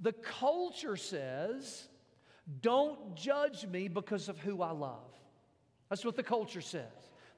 The 0.00 0.12
culture 0.12 0.96
says, 0.96 1.88
don't 2.60 3.16
judge 3.16 3.66
me 3.66 3.88
because 3.88 4.28
of 4.28 4.38
who 4.38 4.62
I 4.62 4.70
love. 4.70 5.10
That's 5.88 6.04
what 6.04 6.16
the 6.16 6.22
culture 6.22 6.60
says. 6.60 6.84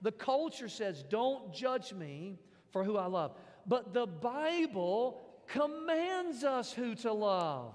The 0.03 0.13
culture 0.13 0.69
says, 0.69 1.03
don't 1.09 1.53
judge 1.53 1.93
me 1.93 2.39
for 2.71 2.85
who 2.85 2.97
I 2.97 3.07
love. 3.07 3.33
But 3.67 3.93
the 3.93 4.07
Bible 4.07 5.21
commands 5.47 6.45
us 6.45 6.73
who 6.73 6.95
to 6.97 7.13
love. 7.13 7.75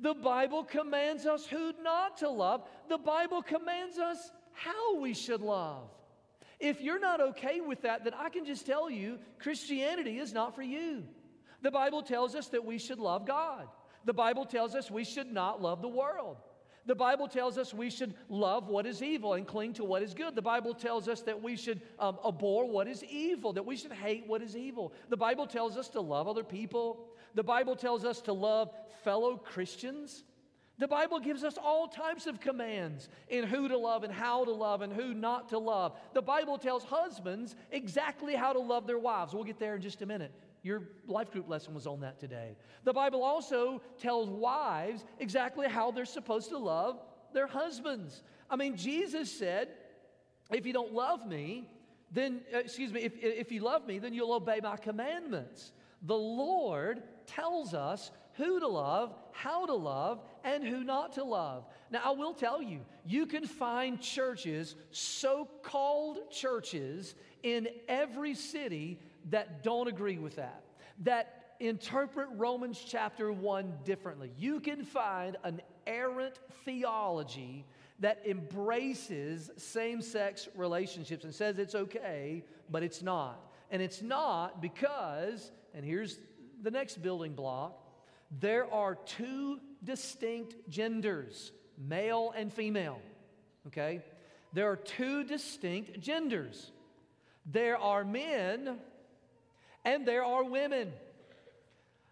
The 0.00 0.14
Bible 0.14 0.64
commands 0.64 1.24
us 1.26 1.46
who 1.46 1.72
not 1.82 2.18
to 2.18 2.28
love. 2.28 2.62
The 2.88 2.98
Bible 2.98 3.42
commands 3.42 3.98
us 3.98 4.30
how 4.52 4.98
we 4.98 5.14
should 5.14 5.40
love. 5.40 5.88
If 6.60 6.80
you're 6.80 7.00
not 7.00 7.20
okay 7.20 7.60
with 7.60 7.82
that, 7.82 8.04
then 8.04 8.14
I 8.14 8.28
can 8.28 8.44
just 8.44 8.66
tell 8.66 8.90
you 8.90 9.18
Christianity 9.38 10.18
is 10.18 10.32
not 10.32 10.54
for 10.54 10.62
you. 10.62 11.04
The 11.64 11.70
Bible 11.70 12.02
tells 12.02 12.34
us 12.34 12.48
that 12.48 12.62
we 12.62 12.76
should 12.76 12.98
love 12.98 13.26
God. 13.26 13.68
The 14.04 14.12
Bible 14.12 14.44
tells 14.44 14.74
us 14.74 14.90
we 14.90 15.02
should 15.02 15.32
not 15.32 15.62
love 15.62 15.80
the 15.80 15.88
world. 15.88 16.36
The 16.84 16.94
Bible 16.94 17.26
tells 17.26 17.56
us 17.56 17.72
we 17.72 17.88
should 17.88 18.12
love 18.28 18.68
what 18.68 18.84
is 18.84 19.02
evil 19.02 19.32
and 19.32 19.46
cling 19.46 19.72
to 19.74 19.84
what 19.84 20.02
is 20.02 20.12
good. 20.12 20.34
The 20.34 20.42
Bible 20.42 20.74
tells 20.74 21.08
us 21.08 21.22
that 21.22 21.42
we 21.42 21.56
should 21.56 21.80
um, 21.98 22.18
abhor 22.28 22.68
what 22.68 22.86
is 22.86 23.02
evil, 23.02 23.54
that 23.54 23.64
we 23.64 23.76
should 23.76 23.94
hate 23.94 24.26
what 24.26 24.42
is 24.42 24.54
evil. 24.54 24.92
The 25.08 25.16
Bible 25.16 25.46
tells 25.46 25.78
us 25.78 25.88
to 25.90 26.02
love 26.02 26.28
other 26.28 26.44
people. 26.44 27.06
The 27.34 27.42
Bible 27.42 27.76
tells 27.76 28.04
us 28.04 28.20
to 28.22 28.34
love 28.34 28.70
fellow 29.02 29.38
Christians. 29.38 30.24
The 30.76 30.86
Bible 30.86 31.18
gives 31.18 31.44
us 31.44 31.56
all 31.56 31.88
types 31.88 32.26
of 32.26 32.42
commands 32.42 33.08
in 33.28 33.44
who 33.44 33.68
to 33.68 33.78
love 33.78 34.04
and 34.04 34.12
how 34.12 34.44
to 34.44 34.52
love 34.52 34.82
and 34.82 34.92
who 34.92 35.14
not 35.14 35.48
to 35.48 35.58
love. 35.58 35.96
The 36.12 36.20
Bible 36.20 36.58
tells 36.58 36.84
husbands 36.84 37.56
exactly 37.72 38.34
how 38.34 38.52
to 38.52 38.60
love 38.60 38.86
their 38.86 38.98
wives. 38.98 39.32
We'll 39.32 39.44
get 39.44 39.58
there 39.58 39.76
in 39.76 39.80
just 39.80 40.02
a 40.02 40.06
minute. 40.06 40.32
Your 40.64 40.82
life 41.06 41.30
group 41.30 41.48
lesson 41.48 41.74
was 41.74 41.86
on 41.86 42.00
that 42.00 42.18
today. 42.18 42.56
The 42.84 42.92
Bible 42.92 43.22
also 43.22 43.82
tells 44.00 44.30
wives 44.30 45.04
exactly 45.20 45.68
how 45.68 45.90
they're 45.90 46.06
supposed 46.06 46.48
to 46.48 46.58
love 46.58 47.00
their 47.34 47.46
husbands. 47.46 48.22
I 48.50 48.56
mean, 48.56 48.74
Jesus 48.74 49.30
said, 49.30 49.68
if 50.50 50.64
you 50.64 50.72
don't 50.72 50.94
love 50.94 51.26
me, 51.26 51.68
then, 52.10 52.40
uh, 52.54 52.58
excuse 52.58 52.92
me, 52.92 53.02
if, 53.02 53.12
if 53.22 53.52
you 53.52 53.60
love 53.60 53.86
me, 53.86 53.98
then 53.98 54.14
you'll 54.14 54.32
obey 54.32 54.60
my 54.62 54.76
commandments. 54.76 55.72
The 56.02 56.16
Lord 56.16 57.02
tells 57.26 57.74
us 57.74 58.10
who 58.34 58.58
to 58.58 58.66
love, 58.66 59.14
how 59.32 59.66
to 59.66 59.74
love, 59.74 60.22
and 60.44 60.64
who 60.64 60.82
not 60.82 61.12
to 61.14 61.24
love. 61.24 61.66
Now, 61.90 62.00
I 62.04 62.10
will 62.12 62.34
tell 62.34 62.62
you, 62.62 62.80
you 63.06 63.26
can 63.26 63.46
find 63.46 64.00
churches, 64.00 64.76
so 64.92 65.48
called 65.62 66.30
churches, 66.30 67.14
in 67.42 67.68
every 67.86 68.34
city 68.34 68.98
that 69.30 69.62
don't 69.62 69.88
agree 69.88 70.18
with 70.18 70.36
that, 70.36 70.62
that 71.02 71.56
interpret 71.60 72.28
Romans 72.36 72.82
chapter 72.86 73.32
1 73.32 73.72
differently. 73.84 74.32
You 74.38 74.60
can 74.60 74.84
find 74.84 75.36
an 75.44 75.62
errant 75.86 76.38
theology 76.64 77.64
that 78.00 78.20
embraces 78.26 79.50
same 79.56 80.02
sex 80.02 80.48
relationships 80.56 81.24
and 81.24 81.34
says 81.34 81.58
it's 81.58 81.74
okay, 81.74 82.44
but 82.70 82.82
it's 82.82 83.02
not. 83.02 83.52
And 83.70 83.80
it's 83.80 84.02
not 84.02 84.60
because, 84.60 85.52
and 85.74 85.84
here's 85.84 86.18
the 86.62 86.70
next 86.70 87.02
building 87.02 87.34
block 87.34 87.80
there 88.40 88.72
are 88.72 88.96
two 88.96 89.60
distinct 89.84 90.56
genders, 90.68 91.52
male 91.78 92.32
and 92.36 92.52
female. 92.52 93.00
Okay? 93.68 94.02
There 94.52 94.68
are 94.70 94.76
two 94.76 95.24
distinct 95.24 96.00
genders. 96.00 96.72
There 97.46 97.76
are 97.76 98.04
men 98.04 98.78
and 99.84 100.06
there 100.06 100.24
are 100.24 100.44
women. 100.44 100.92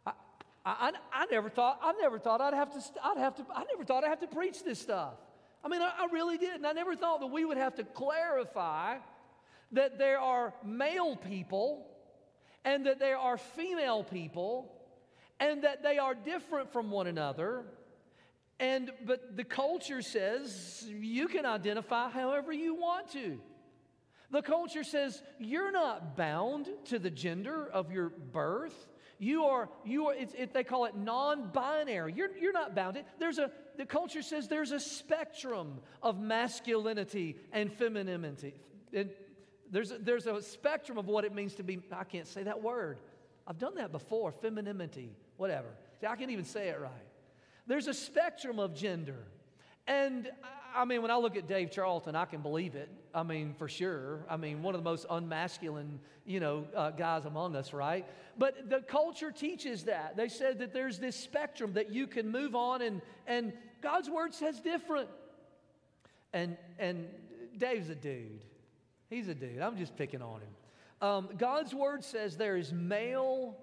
I, 0.07 0.13
I, 0.65 0.93
I, 1.13 1.27
never 1.27 1.49
thought 1.49 1.81
I 1.83 1.93
never 1.93 2.19
thought 2.19 2.41
I'd 2.41 2.55
have 2.55 2.73
to 2.73 2.81
I'd 3.03 3.19
have 3.19 3.37
to 3.37 3.47
I 3.55 3.65
never 3.73 3.85
thought 3.85 4.05
I'd 4.05 4.09
have 4.09 4.21
to 4.21 4.27
preach 4.27 4.63
this 4.63 4.81
stuff. 4.81 5.15
I 5.65 5.69
mean, 5.69 5.81
I, 5.81 5.93
I 5.99 6.09
really 6.13 6.39
didn't. 6.39 6.65
I 6.67 6.73
never 6.73 6.97
thought 6.97 7.21
that 7.21 7.29
we 7.29 7.45
would 7.45 7.57
have 7.57 7.77
to 7.77 7.85
clarify 7.85 8.97
that 9.73 9.99
there 9.99 10.19
are 10.19 10.53
male 10.65 11.17
people 11.17 11.87
and 12.65 12.87
that 12.87 12.99
there 12.99 13.17
are 13.17 13.37
female 13.39 14.05
people 14.05 14.73
and 15.41 15.65
that 15.65 15.83
they 15.83 15.99
are 15.99 16.15
different 16.15 16.73
from 16.73 16.91
one 16.91 17.07
another. 17.07 17.65
And 18.61 18.93
but 19.05 19.37
the 19.37 19.45
culture 19.45 20.03
says 20.03 20.87
you 20.89 21.27
can 21.27 21.47
identify 21.47 22.11
however 22.11 22.53
you 22.53 22.75
want 22.75 23.11
to. 23.13 23.41
The 24.33 24.43
culture 24.43 24.83
says 24.83 25.23
you're 25.39 25.71
not 25.71 26.17
bound 26.17 26.69
to 26.87 26.99
the 26.99 27.11
gender 27.11 27.69
of 27.71 27.93
your 27.93 28.09
birth. 28.09 28.89
You 29.19 29.45
are, 29.45 29.69
you 29.85 30.07
are 30.09 30.15
it's, 30.15 30.35
it, 30.35 30.55
they 30.55 30.65
call 30.65 30.87
it 30.87 30.97
non 30.97 31.51
binary. 31.53 32.15
You're, 32.15 32.37
you're 32.37 32.53
not 32.53 32.75
bounded. 32.75 33.05
There's 33.19 33.39
a, 33.39 33.53
the 33.77 33.85
culture 33.85 34.23
says 34.23 34.49
there's 34.49 34.73
a 34.73 34.81
spectrum 34.81 35.81
of 36.03 36.19
masculinity 36.19 37.37
and 37.53 37.71
femininity. 37.71 38.55
And 38.93 39.11
there's 39.71 39.93
a, 39.93 39.99
there's 39.99 40.27
a 40.27 40.41
spectrum 40.43 40.97
of 40.97 41.07
what 41.07 41.25
it 41.25 41.35
means 41.35 41.55
to 41.57 41.63
be, 41.63 41.81
I 41.93 42.05
can't 42.05 42.27
say 42.27 42.43
that 42.43 42.63
word. 42.63 42.99
I've 43.47 43.59
done 43.59 43.75
that 43.77 43.93
before, 43.93 44.33
femininity, 44.33 45.11
whatever. 45.37 45.69
See, 46.01 46.07
I 46.07 46.17
can't 46.17 46.31
even 46.31 46.45
say 46.45 46.69
it 46.69 46.81
right. 46.81 46.91
There's 47.67 47.87
a 47.87 47.95
spectrum 47.95 48.59
of 48.59 48.75
gender. 48.75 49.27
And 49.87 50.31
I 50.75 50.85
mean, 50.85 51.03
when 51.03 51.11
I 51.11 51.17
look 51.17 51.37
at 51.37 51.47
Dave 51.47 51.71
Charlton, 51.71 52.15
I 52.15 52.25
can 52.25 52.41
believe 52.41 52.75
it. 52.75 52.89
I 53.15 53.23
mean, 53.23 53.55
for 53.59 53.69
sure. 53.69 54.25
I 54.29 54.37
mean, 54.37 54.63
one 54.63 54.75
of 54.75 54.81
the 54.83 54.89
most 54.89 55.07
unmasculine, 55.09 56.01
you 56.25 56.41
know, 56.41 56.65
uh, 56.75 56.91
guys 56.91 57.25
among 57.25 57.57
us, 57.57 57.73
right? 57.73 58.07
But 58.39 58.71
the 58.71 58.81
culture 58.81 59.31
teaches 59.31 59.85
that. 59.85 60.17
They 60.17 60.29
said 60.29 60.59
that 60.61 60.73
there's 60.73 60.99
this 60.99 61.17
spectrum 61.17 61.75
that 61.75 61.91
you 61.93 62.07
can 62.07 62.31
move 62.31 62.55
on, 62.55 62.83
and 62.83 63.03
and 63.27 63.53
God's 63.81 64.09
word 64.09 64.35
says 64.35 64.61
different. 64.61 65.09
And 66.33 66.57
and 66.79 67.07
Dave's 67.59 67.89
a 67.89 67.95
dude. 67.95 68.45
He's 69.11 69.29
a 69.29 69.35
dude. 69.35 69.61
I'm 69.61 69.77
just 69.77 69.97
picking 69.97 70.23
on 70.23 70.41
him. 70.41 71.07
Um, 71.07 71.29
God's 71.37 71.75
word 71.75 72.05
says 72.05 72.37
there 72.37 72.57
is 72.57 72.73
male 72.73 73.57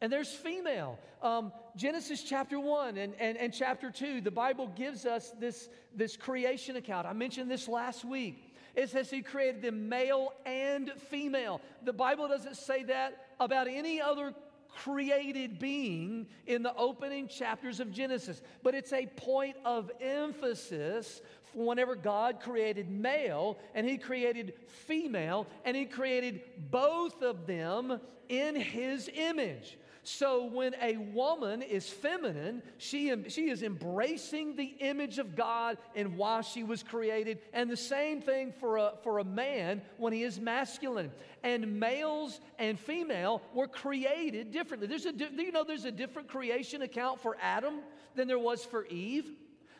and 0.00 0.12
there's 0.12 0.32
female. 0.32 0.98
Um, 1.22 1.52
Genesis 1.76 2.22
chapter 2.22 2.58
1 2.58 2.96
and, 2.96 3.14
and, 3.18 3.36
and 3.36 3.52
chapter 3.52 3.90
2, 3.90 4.20
the 4.20 4.30
Bible 4.30 4.68
gives 4.68 5.06
us 5.06 5.32
this, 5.38 5.68
this 5.94 6.16
creation 6.16 6.76
account. 6.76 7.06
I 7.06 7.12
mentioned 7.12 7.50
this 7.50 7.68
last 7.68 8.04
week. 8.04 8.54
It 8.74 8.90
says 8.90 9.10
he 9.10 9.22
created 9.22 9.62
them 9.62 9.88
male 9.88 10.32
and 10.46 10.92
female. 11.10 11.60
The 11.84 11.92
Bible 11.92 12.28
doesn't 12.28 12.56
say 12.56 12.84
that 12.84 13.26
about 13.40 13.68
any 13.68 14.00
other 14.00 14.34
created 14.68 15.58
being 15.58 16.26
in 16.46 16.62
the 16.62 16.74
opening 16.76 17.26
chapters 17.26 17.80
of 17.80 17.90
Genesis, 17.90 18.40
but 18.62 18.74
it's 18.74 18.92
a 18.92 19.06
point 19.06 19.56
of 19.64 19.90
emphasis 20.00 21.20
whenever 21.54 21.96
God 21.96 22.40
created 22.40 22.88
male 22.88 23.58
and 23.74 23.88
he 23.88 23.98
created 23.98 24.54
female 24.68 25.46
and 25.64 25.76
he 25.76 25.84
created 25.84 26.42
both 26.70 27.22
of 27.22 27.46
them 27.46 28.00
in 28.28 28.54
his 28.54 29.10
image. 29.12 29.76
So 30.02 30.46
when 30.46 30.74
a 30.80 30.96
woman 30.96 31.60
is 31.60 31.88
feminine, 31.88 32.62
she, 32.78 33.14
she 33.28 33.50
is 33.50 33.62
embracing 33.62 34.56
the 34.56 34.74
image 34.80 35.18
of 35.18 35.36
God 35.36 35.76
and 35.94 36.16
why 36.16 36.40
she 36.40 36.62
was 36.62 36.82
created. 36.82 37.38
And 37.52 37.70
the 37.70 37.76
same 37.76 38.22
thing 38.22 38.52
for 38.60 38.78
a, 38.78 38.92
for 39.02 39.18
a 39.18 39.24
man 39.24 39.82
when 39.98 40.12
he 40.12 40.22
is 40.22 40.40
masculine. 40.40 41.12
And 41.42 41.78
males 41.78 42.40
and 42.58 42.78
female 42.78 43.42
were 43.52 43.68
created 43.68 44.52
differently. 44.52 44.88
There's 44.88 45.06
a, 45.06 45.12
you 45.12 45.52
know 45.52 45.64
there's 45.64 45.84
a 45.84 45.92
different 45.92 46.28
creation 46.28 46.82
account 46.82 47.20
for 47.20 47.36
Adam 47.40 47.80
than 48.14 48.26
there 48.26 48.38
was 48.38 48.64
for 48.64 48.86
Eve? 48.86 49.30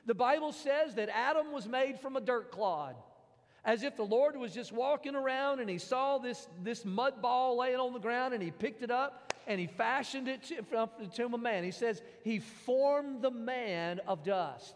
The 0.06 0.14
Bible 0.14 0.52
says 0.52 0.94
that 0.96 1.08
Adam 1.08 1.52
was 1.52 1.66
made 1.66 2.00
from 2.00 2.16
a 2.16 2.20
dirt 2.20 2.50
clod 2.50 2.94
as 3.64 3.82
if 3.82 3.96
the 3.96 4.02
Lord 4.02 4.36
was 4.36 4.54
just 4.54 4.72
walking 4.72 5.14
around 5.14 5.60
and 5.60 5.68
he 5.68 5.78
saw 5.78 6.18
this, 6.18 6.48
this 6.62 6.84
mud 6.84 7.20
ball 7.20 7.58
laying 7.58 7.76
on 7.76 7.92
the 7.92 7.98
ground 7.98 8.32
and 8.32 8.42
he 8.42 8.50
picked 8.50 8.82
it 8.82 8.90
up 8.90 9.29
and 9.46 9.60
he 9.60 9.66
fashioned 9.66 10.28
it 10.28 10.42
to, 10.44 10.62
from 10.62 10.90
the 10.98 11.06
tomb 11.06 11.34
of 11.34 11.40
man. 11.40 11.64
He 11.64 11.70
says 11.70 12.02
he 12.22 12.38
formed 12.38 13.22
the 13.22 13.30
man 13.30 14.00
of 14.06 14.24
dust. 14.24 14.74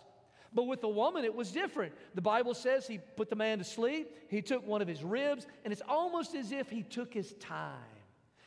But 0.52 0.64
with 0.64 0.80
the 0.80 0.88
woman, 0.88 1.24
it 1.24 1.34
was 1.34 1.50
different. 1.50 1.92
The 2.14 2.22
Bible 2.22 2.54
says 2.54 2.86
he 2.86 2.98
put 3.16 3.28
the 3.28 3.36
man 3.36 3.58
to 3.58 3.64
sleep, 3.64 4.08
he 4.28 4.40
took 4.40 4.64
one 4.66 4.82
of 4.82 4.88
his 4.88 5.02
ribs, 5.02 5.46
and 5.64 5.72
it's 5.72 5.82
almost 5.88 6.34
as 6.34 6.52
if 6.52 6.70
he 6.70 6.82
took 6.82 7.12
his 7.12 7.32
time. 7.34 7.74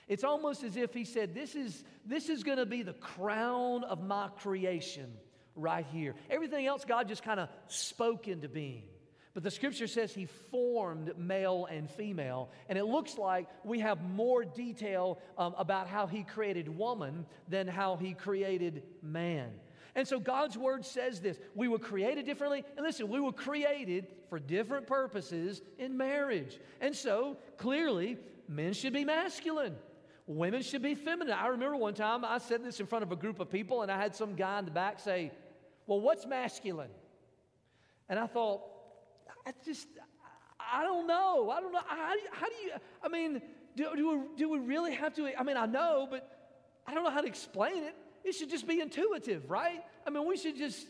It's 0.08 0.24
almost 0.24 0.64
as 0.64 0.78
if 0.78 0.94
he 0.94 1.04
said, 1.04 1.36
This 1.36 1.54
is, 1.54 1.84
this 2.06 2.30
is 2.30 2.44
going 2.44 2.60
to 2.60 2.66
be 2.66 2.82
the 2.82 2.94
crown 2.94 3.84
of 3.84 4.02
my 4.02 4.30
creation 4.40 5.12
right 5.56 5.86
here. 5.92 6.16
Everything 6.30 6.66
else, 6.66 6.86
God 6.86 7.10
just 7.10 7.24
kind 7.24 7.42
of 7.42 7.50
spoke 7.68 8.30
into 8.30 8.48
being. 8.48 8.84
But 9.38 9.43
the 9.43 9.52
scripture 9.52 9.86
says 9.86 10.15
he 10.15 10.26
formed 10.26 11.15
male 11.15 11.67
and 11.69 11.88
female. 11.88 12.50
And 12.69 12.76
it 12.76 12.86
looks 12.86 13.19
like 13.19 13.47
we 13.63 13.82
have 13.82 14.02
more 14.02 14.43
detail 14.43 15.19
um, 15.38 15.54
about 15.60 15.88
how 15.88 16.08
he 16.08 16.23
created 16.23 16.67
woman 16.76 17.23
than 17.47 17.67
how 17.67 17.97
he 17.97 18.15
created 18.15 18.82
man. 19.04 19.52
And 19.93 20.08
so 20.08 20.19
God's 20.19 20.58
word 20.58 20.84
says 20.84 21.21
this 21.21 21.38
we 21.54 21.67
were 21.67 21.78
created 21.78 22.26
differently. 22.26 22.63
And 22.78 22.84
listen, 22.84 23.10
we 23.10 23.19
were 23.19 23.32
created 23.32 24.08
for 24.28 24.39
different 24.39 24.88
purposes 24.88 25.62
in 25.78 25.95
marriage. 25.95 26.60
And 26.82 26.95
so 26.95 27.38
clearly, 27.58 28.17
men 28.47 28.73
should 28.73 28.93
be 28.93 29.06
masculine. 29.06 29.76
Women 30.26 30.63
should 30.63 30.82
be 30.82 30.95
feminine. 30.95 31.36
I 31.36 31.50
remember 31.50 31.78
one 31.78 31.93
time 31.93 32.26
I 32.26 32.39
said 32.39 32.63
this 32.63 32.80
in 32.80 32.88
front 32.88 33.04
of 33.04 33.12
a 33.12 33.15
group 33.15 33.39
of 33.39 33.52
people, 33.52 33.84
and 33.84 33.91
I 33.91 34.02
had 34.02 34.15
some 34.15 34.34
guy 34.34 34.58
in 34.58 34.65
the 34.65 34.71
back 34.71 35.00
say, 35.00 35.32
Well, 35.86 36.02
what's 36.02 36.26
masculine? 36.26 36.89
And 38.10 38.17
I 38.17 38.26
thought, 38.26 38.63
I 39.48 39.54
just, 39.66 39.88
I 40.60 40.84
don't 40.84 41.08
know. 41.08 41.50
I 41.50 41.62
don't 41.62 41.72
know. 41.72 41.80
How, 41.88 42.14
how 42.34 42.48
do 42.48 42.56
you, 42.66 42.72
I 43.02 43.08
mean, 43.08 43.42
do, 43.78 43.88
do, 43.96 44.10
we, 44.10 44.36
do 44.36 44.50
we 44.50 44.60
really 44.60 44.94
have 44.94 45.14
to? 45.16 45.40
I 45.40 45.44
mean, 45.44 45.56
I 45.56 45.66
know, 45.66 46.06
but 46.10 46.30
I 46.86 46.94
don't 46.94 47.06
know 47.06 47.10
how 47.10 47.22
to 47.22 47.28
explain 47.28 47.84
it. 47.84 47.96
It 48.26 48.34
should 48.34 48.50
just 48.50 48.68
be 48.68 48.82
intuitive, 48.82 49.50
right? 49.50 49.82
I 50.06 50.10
mean, 50.10 50.28
we 50.28 50.36
should 50.36 50.58
just, 50.58 50.86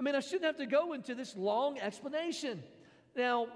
I 0.00 0.02
mean, 0.02 0.16
I 0.16 0.20
shouldn't 0.20 0.44
have 0.44 0.56
to 0.56 0.66
go 0.66 0.92
into 0.92 1.14
this 1.14 1.36
long 1.36 1.78
explanation. 1.78 2.64
Now, 3.14 3.46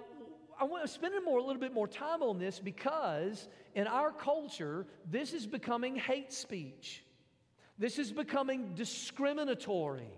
I 0.61 0.65
want 0.65 0.85
to 0.85 0.89
spend 0.89 1.15
more, 1.25 1.39
a 1.39 1.43
little 1.43 1.61
bit 1.61 1.75
more 1.75 1.89
time 1.89 2.23
on 2.23 2.39
this 2.39 2.61
because 2.61 3.49
in 3.75 3.89
our 3.89 4.13
culture, 4.13 4.87
this 5.11 5.33
is 5.33 5.49
becoming 5.49 5.97
hate 5.97 6.33
speech. 6.33 7.03
This 7.77 7.99
is 7.99 8.13
becoming 8.13 8.75
discriminatory. 8.77 10.13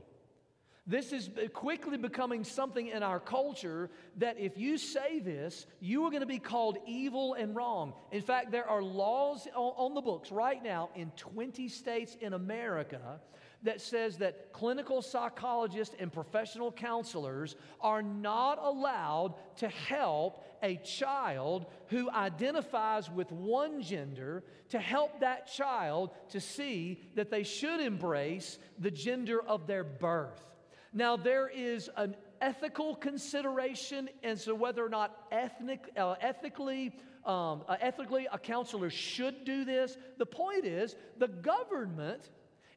This 0.89 1.13
is 1.13 1.29
quickly 1.53 1.97
becoming 1.97 2.45
something 2.45 2.87
in 2.87 3.03
our 3.03 3.19
culture 3.19 3.91
that 4.19 4.39
if 4.39 4.57
you 4.57 4.79
say 4.79 5.19
this, 5.19 5.67
you 5.81 6.05
are 6.05 6.11
going 6.11 6.21
to 6.21 6.27
be 6.27 6.39
called 6.39 6.79
evil 6.87 7.35
and 7.35 7.57
wrong. 7.57 7.93
In 8.13 8.23
fact, 8.23 8.53
there 8.53 8.69
are 8.69 8.83
laws 8.83 9.49
on 9.57 9.95
the 9.95 10.01
books 10.01 10.31
right 10.31 10.63
now 10.63 10.91
in 10.95 11.11
20 11.17 11.69
states 11.69 12.17
in 12.21 12.35
America 12.35 13.21
that 13.65 13.81
says 13.81 14.19
that 14.19 14.53
clinical 14.53 15.03
psychologists 15.03 15.97
and 15.99 16.13
professional 16.13 16.71
counselors 16.71 17.57
are 17.81 18.03
not 18.03 18.59
allowed 18.63 19.35
to 19.57 19.67
help 19.69 20.45
a 20.63 20.77
child 20.77 21.67
who 21.89 22.09
identifies 22.11 23.11
with 23.11 23.33
one 23.33 23.83
gender 23.83 24.45
to 24.69 24.79
help 24.79 25.19
that 25.19 25.53
child 25.53 26.11
to 26.29 26.39
see 26.41 27.01
that 27.17 27.31
they 27.31 27.43
should 27.43 27.81
embrace 27.81 28.61
the 28.79 28.91
gender 28.91 29.43
of 29.43 29.67
their 29.67 29.83
birth. 29.83 30.45
Now, 30.93 31.17
there 31.17 31.49
is 31.49 31.91
an 31.97 32.17
ethical 32.41 32.95
consideration 32.95 34.09
as 34.23 34.45
to 34.45 34.55
whether 34.55 34.85
or 34.85 34.89
not 34.89 35.27
ethnic, 35.33 35.91
uh, 35.97 36.15
ethically, 36.21 36.93
um, 37.25 37.63
uh, 37.69 37.77
ethically 37.81 38.29
a 38.33 38.39
counselor 38.39 38.91
should 38.91 39.45
do 39.45 39.65
this. 39.65 39.97
The 40.19 40.27
point 40.27 40.65
is, 40.65 40.97
the 41.19 41.29
government 41.29 42.31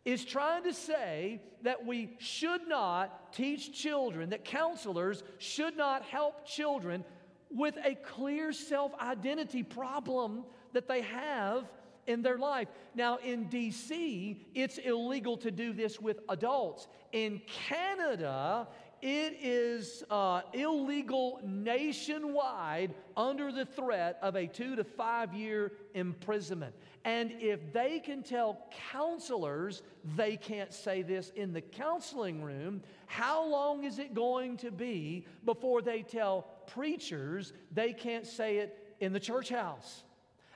is 0.06 0.26
trying 0.26 0.63
to 0.63 0.74
say 0.74 1.41
that 1.63 1.86
we 1.86 2.15
should 2.19 2.67
not 2.67 3.34
teach 3.34 3.74
children, 3.74 4.30
that 4.30 4.45
counselors 4.45 5.24
should 5.38 5.76
not 5.76 6.04
help 6.04 6.45
children 6.45 7.04
with 7.52 7.76
a 7.84 7.95
clear 7.95 8.54
self 8.54 8.93
identity 9.00 9.63
problem 9.63 10.43
that 10.74 10.88
they 10.88 11.02
have 11.02 11.65
in 12.10 12.24
their 12.24 12.39
life. 12.39 12.67
Now, 12.95 13.17
in 13.17 13.45
DC, 13.45 14.38
it's 14.56 14.80
illegal 14.80 15.38
to 15.38 15.52
do 15.52 15.72
this 15.72 16.02
with 16.02 16.19
adults. 16.28 16.88
In 17.12 17.39
Canada, 17.48 18.67
it 19.02 19.38
is 19.41 20.04
uh, 20.10 20.41
illegal 20.54 21.39
nationwide 21.45 22.93
under 23.15 23.52
the 23.52 23.65
threat 23.65 24.17
of 24.22 24.36
a 24.36 24.48
two 24.48 24.76
to 24.76 24.84
five 24.84 25.34
year 25.34 25.72
imprisonment. 25.93 26.74
And 27.06 27.32
if 27.39 27.72
they 27.72 28.00
can 28.00 28.24
tell 28.24 28.67
counselors 28.91 29.84
they 30.17 30.36
can't 30.36 30.74
say 30.74 31.02
this 31.02 31.32
in 31.36 31.54
the 31.54 31.62
counseling 31.62 32.41
room, 32.41 32.82
how 33.06 33.45
long 33.45 33.84
is 33.84 34.00
it 34.00 34.13
going 34.13 34.58
to 34.58 34.72
be 34.72 35.26
before 35.45 35.82
they 35.82 36.02
tell 36.02 36.48
preachers 36.67 37.54
they 37.72 37.93
can't 37.93 38.26
say 38.26 38.58
it 38.58 38.95
in 39.00 39.13
the 39.13 39.19
church 39.19 39.50
house? 39.50 40.04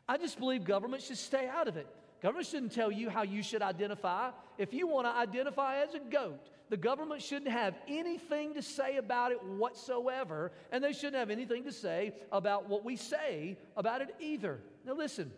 I 0.08 0.18
just 0.18 0.38
believe 0.39 0.63
government 0.63 1.04
should 1.04 1.18
stay 1.18 1.48
out 1.48 1.68
of 1.68 1.78
it. 1.78 1.88
Government 2.22 2.48
shouldn't 2.48 2.72
tell 2.72 2.92
you 2.92 3.10
how 3.10 3.24
you 3.24 3.44
should 3.44 3.62
identify. 3.62 4.32
If 4.58 4.74
you 4.74 4.88
want 4.88 5.08
to 5.08 5.12
identify 5.12 5.82
as 5.82 5.94
a 5.94 6.00
goat, 6.00 6.50
the 6.70 6.78
government 6.78 7.22
shouldn't 7.22 7.52
have 7.52 7.76
anything 7.88 8.54
to 8.54 8.62
say 8.62 8.98
about 8.98 9.32
it 9.32 9.44
whatsoever, 9.44 10.52
and 10.72 10.84
they 10.84 10.94
shouldn't 10.94 11.16
have 11.16 11.30
anything 11.30 11.66
to 11.66 11.72
say 11.72 12.13
about 12.32 12.70
what 12.70 12.86
we 12.86 12.96
say 12.96 13.58
about 13.76 14.02
it 14.02 14.16
either. 14.20 14.60
Now, 14.86 14.94
listen, 14.94 15.32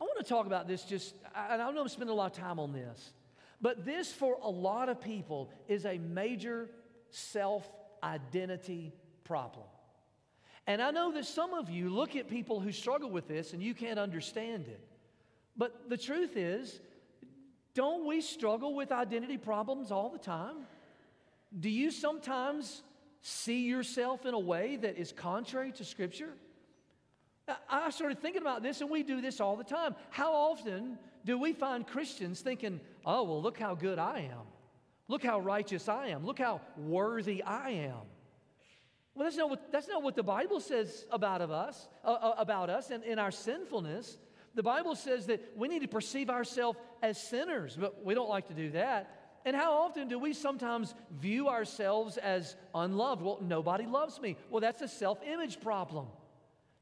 I 0.00 0.04
want 0.04 0.18
to 0.18 0.24
talk 0.24 0.46
about 0.46 0.66
this 0.66 0.82
just, 0.82 1.14
and 1.34 1.60
I'm 1.60 1.74
going 1.74 1.86
to 1.86 1.92
spend 1.92 2.10
a 2.10 2.14
lot 2.14 2.32
of 2.32 2.38
time 2.38 2.58
on 2.58 2.72
this, 2.72 3.12
but 3.60 3.84
this 3.84 4.12
for 4.12 4.36
a 4.42 4.50
lot 4.50 4.88
of 4.88 5.00
people 5.00 5.50
is 5.68 5.84
a 5.84 5.98
major 5.98 6.70
self 7.10 7.66
identity 8.02 8.92
problem. 9.24 9.66
And 10.66 10.82
I 10.82 10.90
know 10.90 11.12
that 11.12 11.26
some 11.26 11.54
of 11.54 11.70
you 11.70 11.90
look 11.90 12.16
at 12.16 12.28
people 12.28 12.60
who 12.60 12.72
struggle 12.72 13.10
with 13.10 13.28
this 13.28 13.52
and 13.52 13.62
you 13.62 13.74
can't 13.74 13.98
understand 13.98 14.66
it. 14.66 14.80
But 15.56 15.88
the 15.88 15.96
truth 15.96 16.36
is, 16.36 16.80
don't 17.74 18.06
we 18.06 18.20
struggle 18.20 18.74
with 18.74 18.90
identity 18.90 19.38
problems 19.38 19.92
all 19.92 20.10
the 20.10 20.18
time? 20.18 20.56
Do 21.58 21.70
you 21.70 21.90
sometimes 21.90 22.82
see 23.22 23.66
yourself 23.66 24.26
in 24.26 24.34
a 24.34 24.38
way 24.38 24.76
that 24.76 24.98
is 24.98 25.12
contrary 25.12 25.72
to 25.72 25.84
Scripture? 25.84 26.32
I 27.70 27.90
started 27.90 28.20
thinking 28.20 28.42
about 28.42 28.62
this, 28.62 28.80
and 28.80 28.90
we 28.90 29.04
do 29.04 29.20
this 29.20 29.40
all 29.40 29.56
the 29.56 29.64
time. 29.64 29.94
How 30.10 30.32
often 30.32 30.98
do 31.24 31.38
we 31.38 31.52
find 31.52 31.86
Christians 31.86 32.40
thinking, 32.40 32.80
oh, 33.04 33.22
well, 33.22 33.40
look 33.40 33.58
how 33.58 33.74
good 33.76 34.00
I 34.00 34.28
am? 34.32 34.46
Look 35.06 35.22
how 35.22 35.38
righteous 35.38 35.88
I 35.88 36.08
am. 36.08 36.26
Look 36.26 36.40
how 36.40 36.60
worthy 36.76 37.42
I 37.42 37.70
am. 37.70 38.00
Well, 39.16 39.24
that's 39.24 39.36
not 39.36 39.48
what, 39.48 39.72
that's 39.72 39.88
not 39.88 40.02
what 40.02 40.14
the 40.14 40.22
Bible 40.22 40.60
says 40.60 41.06
about, 41.10 41.40
of 41.40 41.50
us, 41.50 41.88
uh, 42.04 42.08
uh 42.08 42.34
about 42.36 42.68
us 42.68 42.90
and 42.90 43.02
in 43.02 43.18
our 43.18 43.30
sinfulness. 43.30 44.18
The 44.54 44.62
Bible 44.62 44.94
says 44.94 45.26
that 45.26 45.40
we 45.56 45.68
need 45.68 45.82
to 45.82 45.88
perceive 45.88 46.30
ourselves 46.30 46.78
as 47.02 47.20
sinners, 47.20 47.76
but 47.78 48.04
we 48.04 48.14
don't 48.14 48.28
like 48.28 48.48
to 48.48 48.54
do 48.54 48.70
that. 48.70 49.40
And 49.46 49.54
how 49.54 49.72
often 49.84 50.08
do 50.08 50.18
we 50.18 50.32
sometimes 50.32 50.94
view 51.20 51.48
ourselves 51.48 52.16
as 52.18 52.56
unloved? 52.74 53.22
Well, 53.22 53.38
nobody 53.40 53.86
loves 53.86 54.20
me. 54.20 54.36
Well, 54.50 54.60
that's 54.60 54.82
a 54.82 54.88
self 54.88 55.18
image 55.22 55.60
problem. 55.60 56.08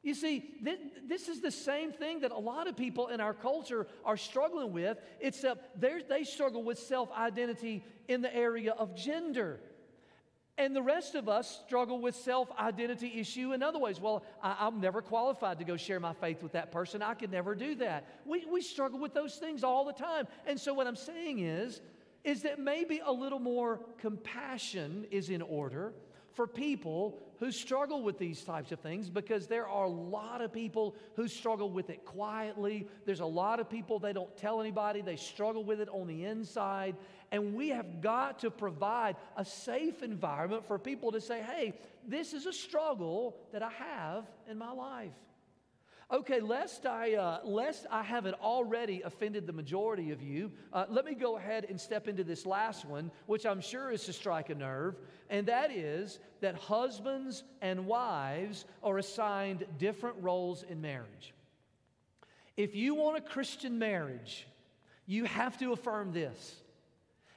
You 0.03 0.15
see, 0.15 0.41
th- 0.65 0.79
this 1.07 1.29
is 1.29 1.41
the 1.41 1.51
same 1.51 1.93
thing 1.93 2.21
that 2.21 2.31
a 2.31 2.39
lot 2.39 2.67
of 2.67 2.77
people 2.77 3.09
in 3.09 3.21
our 3.21 3.35
culture 3.35 3.87
are 4.05 4.17
struggling 4.17 4.73
with, 4.73 4.99
except 5.21 5.81
they 5.81 6.25
struggle 6.25 6.63
with 6.63 6.79
self 6.79 7.11
identity 7.13 7.85
in 8.09 8.23
the 8.23 8.35
area 8.35 8.73
of 8.73 8.95
gender. 8.97 9.61
And 10.57 10.75
the 10.75 10.83
rest 10.83 11.17
of 11.17 11.29
us 11.29 11.61
struggle 11.67 12.01
with 12.01 12.15
self 12.15 12.49
identity 12.59 13.19
issue 13.19 13.53
in 13.53 13.63
other 13.63 13.79
ways. 13.79 14.01
Well, 14.01 14.25
I, 14.41 14.69
am 14.69 14.81
never 14.81 15.03
qualified 15.03 15.59
to 15.59 15.65
go 15.65 15.77
share 15.77 15.99
my 15.99 16.13
faith 16.13 16.43
with 16.43 16.53
that 16.53 16.71
person. 16.71 17.03
I 17.03 17.15
could 17.15 17.33
never 17.33 17.57
do 17.57 17.75
that. 17.77 18.07
We, 18.25 18.45
we 18.47 18.63
struggle 18.63 19.01
with 19.01 19.15
those 19.15 19.37
things 19.37 19.65
all 19.65 19.85
the 19.85 19.93
time. 19.93 20.29
And 20.47 20.59
so, 20.61 20.73
what 20.73 20.87
I'm 20.87 20.97
saying 20.97 21.41
is, 21.41 21.81
is 22.23 22.43
that 22.43 22.61
maybe 22.61 23.01
a 23.05 23.13
little 23.13 23.41
more 23.41 23.81
compassion 23.99 25.07
is 25.11 25.29
in 25.29 25.43
order 25.43 25.93
for 26.35 26.47
people 26.47 27.19
who 27.39 27.51
struggle 27.51 28.03
with 28.03 28.19
these 28.19 28.43
types 28.43 28.73
of 28.73 28.81
things 28.81 29.11
because 29.11 29.47
there 29.47 29.69
are 29.69 29.85
a 29.85 29.89
lot 29.89 30.41
of 30.41 30.53
people 30.53 30.97
who 31.15 31.29
struggle 31.29 31.71
with 31.71 31.91
it 31.91 32.05
quietly. 32.05 32.89
There's 33.07 33.21
a 33.21 33.27
lot 33.27 33.61
of 33.61 33.69
people 33.69 33.99
they 33.99 34.13
don't 34.13 34.37
tell 34.37 34.61
anybody, 34.61 35.01
they 35.01 35.17
struggle 35.17 35.65
with 35.65 35.81
it 35.81 35.89
on 35.89 36.07
the 36.07 36.25
inside. 36.25 36.97
And 37.33 37.55
we 37.55 37.71
have 37.71 38.01
got 38.01 38.41
to 38.41 38.51
provide 38.51 39.17
a 39.37 39.45
safe 39.45 40.03
environment 40.03 40.67
for 40.67 40.79
people 40.79 41.13
to 41.13 41.21
say, 41.21 41.43
hey, 41.43 41.75
this 42.07 42.33
is 42.33 42.47
a 42.47 42.53
struggle 42.53 43.37
that 43.53 43.63
I 43.63 43.71
have 43.71 44.27
in 44.49 44.59
my 44.59 44.71
life. 44.71 45.13
Okay, 46.13 46.41
lest 46.41 46.85
I, 46.85 47.15
uh, 47.15 47.41
lest 47.45 47.87
I 47.91 48.03
haven't 48.03 48.35
already 48.35 49.01
offended 49.03 49.47
the 49.47 49.53
majority 49.53 50.11
of 50.11 50.23
you, 50.23 50.53
uh, 50.73 50.85
let 50.89 51.07
me 51.07 51.15
go 51.15 51.39
ahead 51.39 51.67
and 51.69 51.81
step 51.81 52.09
into 52.09 52.23
this 52.23 52.45
last 52.45 52.85
one, 52.85 53.11
which 53.27 53.47
I'm 53.47 53.61
sure 53.61 53.91
is 53.91 54.05
to 54.05 54.13
strike 54.13 54.51
a 54.51 54.55
nerve, 54.55 54.97
and 55.31 55.47
that 55.49 55.71
is 55.73 56.19
that 56.41 56.57
husbands 56.57 57.43
and 57.63 57.87
wives 57.87 58.67
are 58.83 58.99
assigned 58.99 59.65
different 59.79 60.17
roles 60.21 60.63
in 60.63 60.83
marriage. 60.83 61.33
If 62.57 62.77
you 62.77 62.95
want 62.95 63.17
a 63.17 63.23
Christian 63.23 63.79
marriage, 63.79 64.47
you 65.07 65.25
have 65.25 65.59
to 65.59 65.73
affirm 65.73 66.13
this 66.13 66.57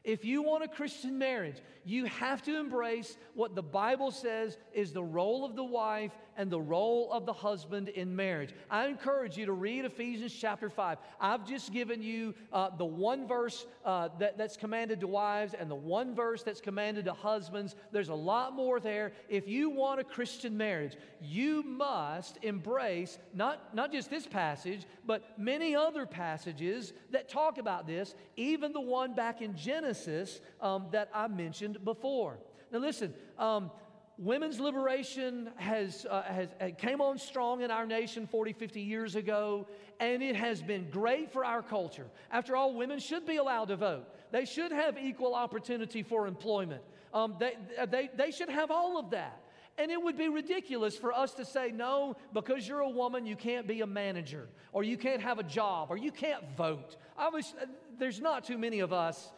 if 0.07 0.23
you 0.23 0.41
want 0.41 0.63
a 0.63 0.69
Christian 0.69 1.19
marriage, 1.19 1.57
you 1.83 2.05
have 2.05 2.41
to 2.43 2.57
embrace 2.57 3.17
what 3.35 3.55
the 3.55 3.61
Bible 3.61 4.09
says 4.09 4.57
is 4.73 4.93
the 4.93 5.03
role 5.03 5.43
of 5.43 5.57
the 5.57 5.63
wife 5.65 6.13
and 6.37 6.51
the 6.51 6.61
role 6.61 7.11
of 7.11 7.25
the 7.25 7.33
husband 7.33 7.89
in 7.89 8.15
marriage. 8.15 8.53
I 8.69 8.87
encourage 8.87 9.37
you 9.37 9.47
to 9.47 9.53
read 9.53 9.85
Ephesians 9.85 10.33
chapter 10.33 10.69
5. 10.69 10.99
I've 11.19 11.45
just 11.45 11.73
given 11.73 12.01
you 12.01 12.35
uh, 12.53 12.69
the 12.77 12.85
one 12.85 13.27
verse 13.27 13.65
uh, 13.83 14.09
that, 14.19 14.37
that's 14.37 14.55
commanded 14.55 15.01
to 15.01 15.07
wives 15.07 15.55
and 15.57 15.69
the 15.69 15.75
one 15.75 16.13
verse 16.15 16.43
that's 16.43 16.61
commanded 16.61 17.05
to 17.05 17.13
husbands. 17.13 17.75
There's 17.91 18.09
a 18.09 18.15
lot 18.15 18.53
more 18.53 18.79
there. 18.79 19.11
If 19.27 19.47
you 19.47 19.69
want 19.69 19.99
a 19.99 20.03
Christian 20.03 20.55
marriage, 20.55 20.95
you 21.21 21.63
must 21.63 22.37
embrace 22.43 23.17
not, 23.33 23.73
not 23.75 23.91
just 23.91 24.09
this 24.09 24.27
passage, 24.27 24.85
but 25.05 25.37
many 25.37 25.75
other 25.75 26.05
passages 26.05 26.93
that 27.11 27.27
talk 27.27 27.57
about 27.57 27.87
this, 27.87 28.13
even 28.35 28.73
the 28.73 28.81
one 28.81 29.15
back 29.15 29.41
in 29.41 29.55
Genesis 29.55 30.39
um, 30.61 30.87
that 30.91 31.09
I 31.13 31.27
mentioned 31.27 31.83
before. 31.83 32.37
Now, 32.71 32.79
listen, 32.79 33.13
um, 33.37 33.71
women's 34.17 34.59
liberation 34.59 35.49
has, 35.57 36.05
uh, 36.09 36.23
has 36.23 36.49
uh, 36.59 36.69
came 36.77 37.01
on 37.01 37.17
strong 37.17 37.61
in 37.61 37.71
our 37.71 37.85
nation 37.85 38.27
40 38.27 38.53
50 38.53 38.81
years 38.81 39.15
ago 39.15 39.67
and 39.99 40.23
it 40.23 40.35
has 40.35 40.61
been 40.61 40.89
great 40.89 41.31
for 41.31 41.45
our 41.45 41.61
culture. 41.61 42.07
After 42.31 42.55
all 42.55 42.73
women 42.75 42.99
should 42.99 43.25
be 43.25 43.37
allowed 43.37 43.69
to 43.69 43.75
vote. 43.75 44.07
They 44.31 44.45
should 44.45 44.71
have 44.71 44.97
equal 44.97 45.35
opportunity 45.35 46.03
for 46.03 46.27
employment. 46.27 46.81
Um, 47.13 47.35
they, 47.39 47.57
they, 47.89 48.09
they 48.15 48.31
should 48.31 48.49
have 48.49 48.71
all 48.71 48.99
of 48.99 49.11
that. 49.11 49.41
And 49.79 49.91
it 49.91 50.01
would 50.01 50.17
be 50.17 50.27
ridiculous 50.27 50.97
for 50.97 51.13
us 51.13 51.33
to 51.35 51.45
say, 51.45 51.71
no, 51.71 52.15
because 52.33 52.67
you're 52.67 52.79
a 52.79 52.89
woman, 52.89 53.27
you 53.27 53.35
can't 53.35 53.67
be 53.67 53.81
a 53.81 53.87
manager, 53.87 54.47
or 54.73 54.83
you 54.83 54.97
can't 54.97 55.21
have 55.21 55.37
a 55.37 55.43
job, 55.43 55.91
or 55.91 55.97
you 55.97 56.11
can't 56.11 56.43
vote. 56.57 56.95
I 57.15 57.29
was, 57.29 57.53
there's 57.99 58.19
not 58.19 58.43
too 58.43 58.57
many 58.57 58.79
of 58.79 58.91
us 58.91 59.31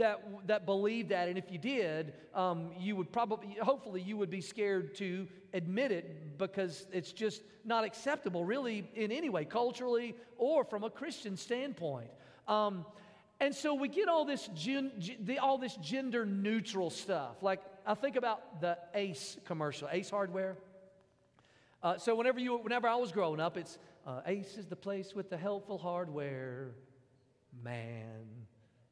that, 0.00 0.22
that 0.46 0.66
believe 0.66 1.08
that. 1.08 1.28
And 1.28 1.38
if 1.38 1.50
you 1.50 1.58
did, 1.58 2.12
um, 2.34 2.70
you 2.78 2.96
would 2.96 3.12
probably, 3.12 3.56
hopefully, 3.62 4.02
you 4.02 4.16
would 4.16 4.30
be 4.30 4.40
scared 4.40 4.94
to 4.96 5.26
admit 5.54 5.92
it 5.92 6.38
because 6.38 6.86
it's 6.92 7.12
just 7.12 7.42
not 7.64 7.84
acceptable, 7.84 8.44
really, 8.44 8.88
in 8.94 9.12
any 9.12 9.30
way, 9.30 9.44
culturally 9.44 10.14
or 10.36 10.64
from 10.64 10.84
a 10.84 10.90
Christian 10.90 11.36
standpoint. 11.36 12.10
Um, 12.48 12.84
and 13.38 13.54
so 13.54 13.74
we 13.74 13.88
get 13.88 14.08
all 14.08 14.24
this, 14.24 14.48
gen, 14.54 14.92
the, 15.20 15.38
all 15.38 15.56
this 15.56 15.76
gender 15.76 16.26
neutral 16.26 16.90
stuff. 16.90 17.42
Like, 17.42 17.60
I 17.86 17.94
think 17.94 18.16
about 18.16 18.60
the 18.60 18.76
Ace 18.94 19.38
commercial, 19.46 19.88
Ace 19.90 20.10
Hardware. 20.10 20.56
Uh, 21.82 21.96
so 21.96 22.14
whenever, 22.14 22.38
you, 22.38 22.58
whenever 22.58 22.88
I 22.88 22.96
was 22.96 23.12
growing 23.12 23.40
up, 23.40 23.56
it's 23.56 23.78
uh, 24.06 24.20
Ace 24.26 24.58
is 24.58 24.66
the 24.66 24.76
place 24.76 25.14
with 25.14 25.30
the 25.30 25.36
helpful 25.36 25.78
hardware. 25.78 26.72
Man, 27.62 28.26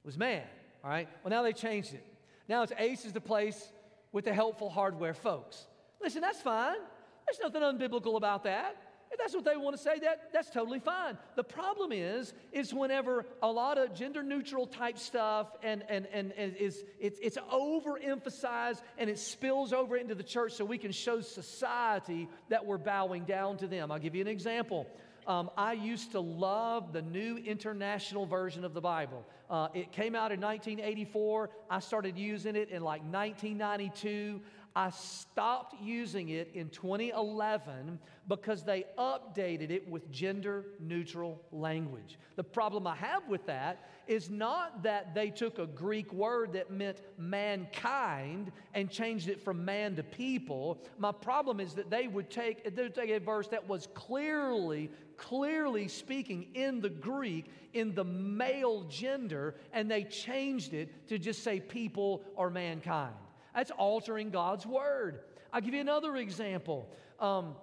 was 0.05 0.17
man. 0.17 0.45
All 0.89 0.95
right? 0.95 1.07
Well, 1.23 1.29
now 1.29 1.43
they 1.43 1.53
changed 1.53 1.93
it. 1.93 2.03
Now 2.49 2.63
it's 2.63 2.73
Ace 2.79 3.05
is 3.05 3.13
the 3.13 3.21
place 3.21 3.63
with 4.11 4.25
the 4.25 4.33
helpful 4.33 4.71
hardware 4.71 5.13
folks. 5.13 5.67
Listen, 6.01 6.23
that's 6.23 6.41
fine. 6.41 6.79
There's 7.27 7.39
nothing 7.43 7.61
unbiblical 7.61 8.17
about 8.17 8.45
that. 8.45 8.75
If 9.11 9.19
that's 9.19 9.35
what 9.35 9.45
they 9.45 9.59
want 9.59 9.77
to 9.77 9.83
say, 9.83 9.99
that, 9.99 10.31
that's 10.33 10.49
totally 10.49 10.81
fine. 10.81 11.19
The 11.37 11.45
problem 11.45 11.93
is, 11.93 12.33
is 12.53 12.73
whenever 12.73 13.27
a 13.43 13.53
lot 13.53 13.77
of 13.77 13.95
gender 13.95 14.23
neutral 14.23 14.67
type 14.67 14.99
stuff 14.99 15.49
and, 15.63 15.85
and, 15.91 16.07
and, 16.11 16.33
and 16.33 16.57
is, 16.57 16.83
it's, 16.99 17.19
it's 17.23 17.37
overemphasized 17.53 18.81
and 18.97 19.11
it 19.11 19.19
spills 19.19 19.75
over 19.75 19.99
into 19.99 20.15
the 20.15 20.23
church 20.23 20.53
so 20.53 20.65
we 20.65 20.79
can 20.79 20.93
show 20.93 21.21
society 21.21 22.31
that 22.49 22.65
we're 22.65 22.79
bowing 22.79 23.25
down 23.25 23.59
to 23.59 23.67
them. 23.67 23.93
I'll 23.93 23.99
give 23.99 24.15
you 24.15 24.23
an 24.23 24.29
example. 24.29 24.87
Um, 25.29 25.51
I 25.59 25.75
used 25.75 26.13
to 26.13 26.21
love 26.21 26.95
the 26.95 27.03
New 27.03 27.37
International 27.37 28.25
Version 28.25 28.65
of 28.65 28.73
the 28.73 28.81
Bible. 28.81 29.27
Uh, 29.51 29.69
it 29.75 29.93
came 29.93 30.15
out 30.15 30.33
in 30.33 30.41
1984. 30.41 31.51
I 31.69 31.81
started 31.81 32.17
using 32.17 32.57
it 32.57 32.71
in 32.71 32.83
like 32.83 33.03
1992. 33.03 34.41
I 34.75 34.91
stopped 34.91 35.75
using 35.83 36.31
it 36.31 36.53
in 36.55 36.71
2011 36.71 37.99
because 38.27 38.63
they 38.63 38.85
updated 38.97 39.71
it 39.71 39.89
with 39.89 40.11
gender 40.11 40.67
neutral 40.79 41.43
language. 41.51 42.19
The 42.37 42.45
problem 42.45 42.87
I 42.87 42.95
have 42.95 43.27
with 43.29 43.45
that 43.47 43.91
is 44.07 44.31
not 44.31 44.83
that 44.85 45.15
they 45.15 45.31
took 45.31 45.59
a 45.59 45.67
Greek 45.67 46.13
word 46.13 46.53
that 46.53 46.71
meant 46.71 47.01
mankind 47.19 48.53
and 48.73 48.91
changed 48.91 49.29
it 49.29 49.43
from 49.43 49.65
man 49.65 49.97
to 49.97 50.03
people. 50.03 50.79
My 50.99 51.13
problem 51.13 51.61
is 51.61 51.75
that 51.75 51.91
they 51.91 52.07
would 52.07 52.31
take, 52.31 52.75
they 52.75 52.83
would 52.83 52.95
take 52.95 53.11
a 53.11 53.19
verse 53.19 53.49
that 53.49 53.69
was 53.69 53.89
clearly, 53.95 54.91
clearly 55.19 55.89
speaking 55.89 56.47
in 56.55 56.81
the 56.81 56.89
Greek, 56.89 57.51
in 57.75 57.95
the 57.95 58.05
male 58.05 58.85
gender, 58.85 59.57
and 59.73 59.91
they 59.91 60.05
changed 60.05 60.73
it 60.73 61.09
to 61.09 61.19
just 61.19 61.43
say 61.43 61.61
people 61.61 62.23
or 62.35 62.49
mankind. 62.49 63.15
That's 63.55 63.71
altering 63.73 64.31
God's 64.31 64.65
word. 64.65 65.21
I'll 65.53 65.61
give 65.61 65.75
you 65.75 65.81
another 65.81 66.17
example. 66.17 66.89
Um, 67.19 67.57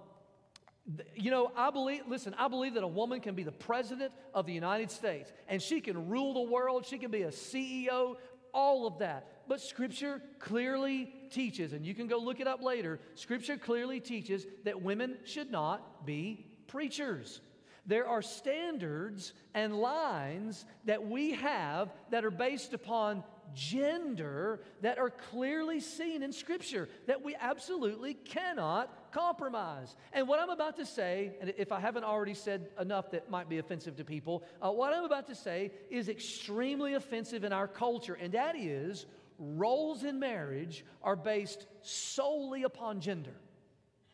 you 1.16 1.32
know, 1.32 1.52
I 1.56 1.72
believe, 1.72 2.02
listen, 2.08 2.36
I 2.38 2.48
believe 2.48 2.76
that 2.76 2.84
a 2.84 2.88
woman 2.88 3.20
can 3.20 3.34
be 3.34 3.44
the 3.44 3.52
president 3.52 4.12
of 4.34 4.46
the 4.46 4.54
United 4.54 4.92
States 4.92 5.32
and 5.48 5.62
she 5.62 5.82
can 5.82 6.10
rule 6.10 6.34
the 6.34 6.52
world. 6.52 6.86
She 6.86 7.00
can 7.00 7.10
be 7.10 7.24
a 7.24 7.30
CEO, 7.30 8.18
all 8.54 8.86
of 8.86 9.00
that. 9.00 9.48
But 9.48 9.62
Scripture 9.62 10.22
clearly 10.40 11.12
teaches, 11.32 11.74
and 11.74 11.86
you 11.86 11.96
can 11.96 12.08
go 12.08 12.18
look 12.18 12.40
it 12.40 12.48
up 12.48 12.62
later, 12.62 13.00
Scripture 13.16 13.58
clearly 13.58 14.00
teaches 14.00 14.46
that 14.64 14.82
women 14.82 15.18
should 15.24 15.52
not 15.52 16.06
be 16.06 16.46
preachers. 16.68 17.42
There 17.88 18.08
are 18.08 18.22
standards 18.22 19.34
and 19.54 19.76
lines 19.80 20.66
that 20.86 21.08
we 21.08 21.34
have 21.34 21.94
that 22.10 22.26
are 22.26 22.32
based 22.32 22.74
upon 22.74 23.24
gender 23.54 24.62
that 24.82 24.98
are 24.98 25.12
clearly 25.12 25.80
seen 25.80 26.24
in 26.24 26.32
Scripture 26.32 26.90
that 27.06 27.24
we 27.24 27.36
absolutely 27.40 28.16
cannot 28.16 29.12
compromise. 29.12 29.96
And 30.14 30.28
what 30.28 30.40
I'm 30.40 30.50
about 30.50 30.78
to 30.78 30.86
say, 30.86 31.34
and 31.40 31.54
if 31.58 31.72
I 31.72 31.80
haven't 31.80 32.04
already 32.04 32.34
said 32.34 32.70
enough 32.80 33.12
that 33.12 33.30
might 33.30 33.48
be 33.50 33.60
offensive 33.60 33.96
to 33.98 34.04
people, 34.04 34.44
uh, 34.62 34.72
what 34.72 34.94
I'm 34.94 35.04
about 35.04 35.28
to 35.28 35.36
say 35.36 35.72
is 35.90 36.10
extremely 36.10 36.96
offensive 36.96 37.44
in 37.44 37.54
our 37.54 37.68
culture, 37.68 38.16
and 38.16 38.34
that 38.34 38.56
is 38.56 39.06
roles 39.38 40.04
in 40.04 40.20
marriage 40.20 40.84
are 41.04 41.16
based 41.16 41.68
solely 41.82 42.64
upon 42.64 43.00
gender. 43.00 43.36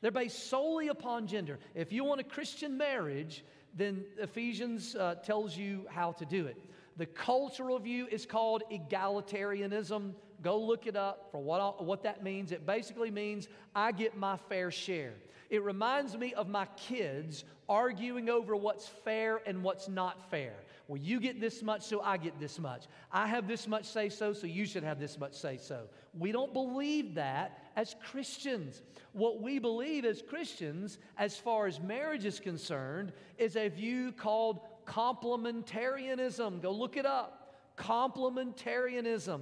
They're 0.01 0.11
based 0.11 0.49
solely 0.49 0.87
upon 0.87 1.27
gender. 1.27 1.59
If 1.75 1.91
you 1.91 2.03
want 2.03 2.21
a 2.21 2.23
Christian 2.23 2.77
marriage, 2.77 3.43
then 3.75 4.03
Ephesians 4.17 4.95
uh, 4.95 5.15
tells 5.23 5.55
you 5.55 5.85
how 5.89 6.11
to 6.13 6.25
do 6.25 6.47
it. 6.47 6.57
The 6.97 7.05
cultural 7.05 7.79
view 7.79 8.07
is 8.11 8.25
called 8.25 8.63
egalitarianism. 8.71 10.13
Go 10.41 10.59
look 10.59 10.87
it 10.87 10.95
up 10.95 11.29
for 11.31 11.41
what, 11.41 11.83
what 11.83 12.03
that 12.03 12.23
means. 12.23 12.51
It 12.51 12.65
basically 12.65 13.11
means 13.11 13.47
I 13.75 13.91
get 13.91 14.17
my 14.17 14.37
fair 14.49 14.71
share. 14.71 15.13
It 15.49 15.63
reminds 15.63 16.17
me 16.17 16.33
of 16.33 16.47
my 16.47 16.65
kids 16.77 17.43
arguing 17.69 18.29
over 18.29 18.55
what's 18.55 18.87
fair 18.87 19.41
and 19.45 19.63
what's 19.63 19.87
not 19.87 20.29
fair. 20.29 20.53
Well, 20.87 20.97
you 20.97 21.19
get 21.19 21.39
this 21.39 21.61
much, 21.61 21.83
so 21.83 22.01
I 22.01 22.17
get 22.17 22.39
this 22.39 22.59
much. 22.59 22.85
I 23.11 23.27
have 23.27 23.47
this 23.47 23.67
much 23.67 23.85
say 23.85 24.09
so, 24.09 24.33
so 24.33 24.47
you 24.47 24.65
should 24.65 24.83
have 24.83 24.99
this 24.99 25.17
much 25.19 25.33
say 25.33 25.57
so. 25.57 25.83
We 26.17 26.31
don't 26.31 26.53
believe 26.53 27.15
that 27.15 27.60
as 27.75 27.95
Christians. 28.11 28.81
What 29.13 29.41
we 29.41 29.59
believe 29.59 30.05
as 30.05 30.21
Christians, 30.21 30.99
as 31.17 31.37
far 31.37 31.67
as 31.67 31.79
marriage 31.79 32.25
is 32.25 32.39
concerned, 32.39 33.13
is 33.37 33.55
a 33.55 33.69
view 33.69 34.11
called 34.11 34.61
complementarianism. 34.85 36.61
Go 36.61 36.71
look 36.71 36.97
it 36.97 37.05
up. 37.05 37.55
Complementarianism. 37.77 39.41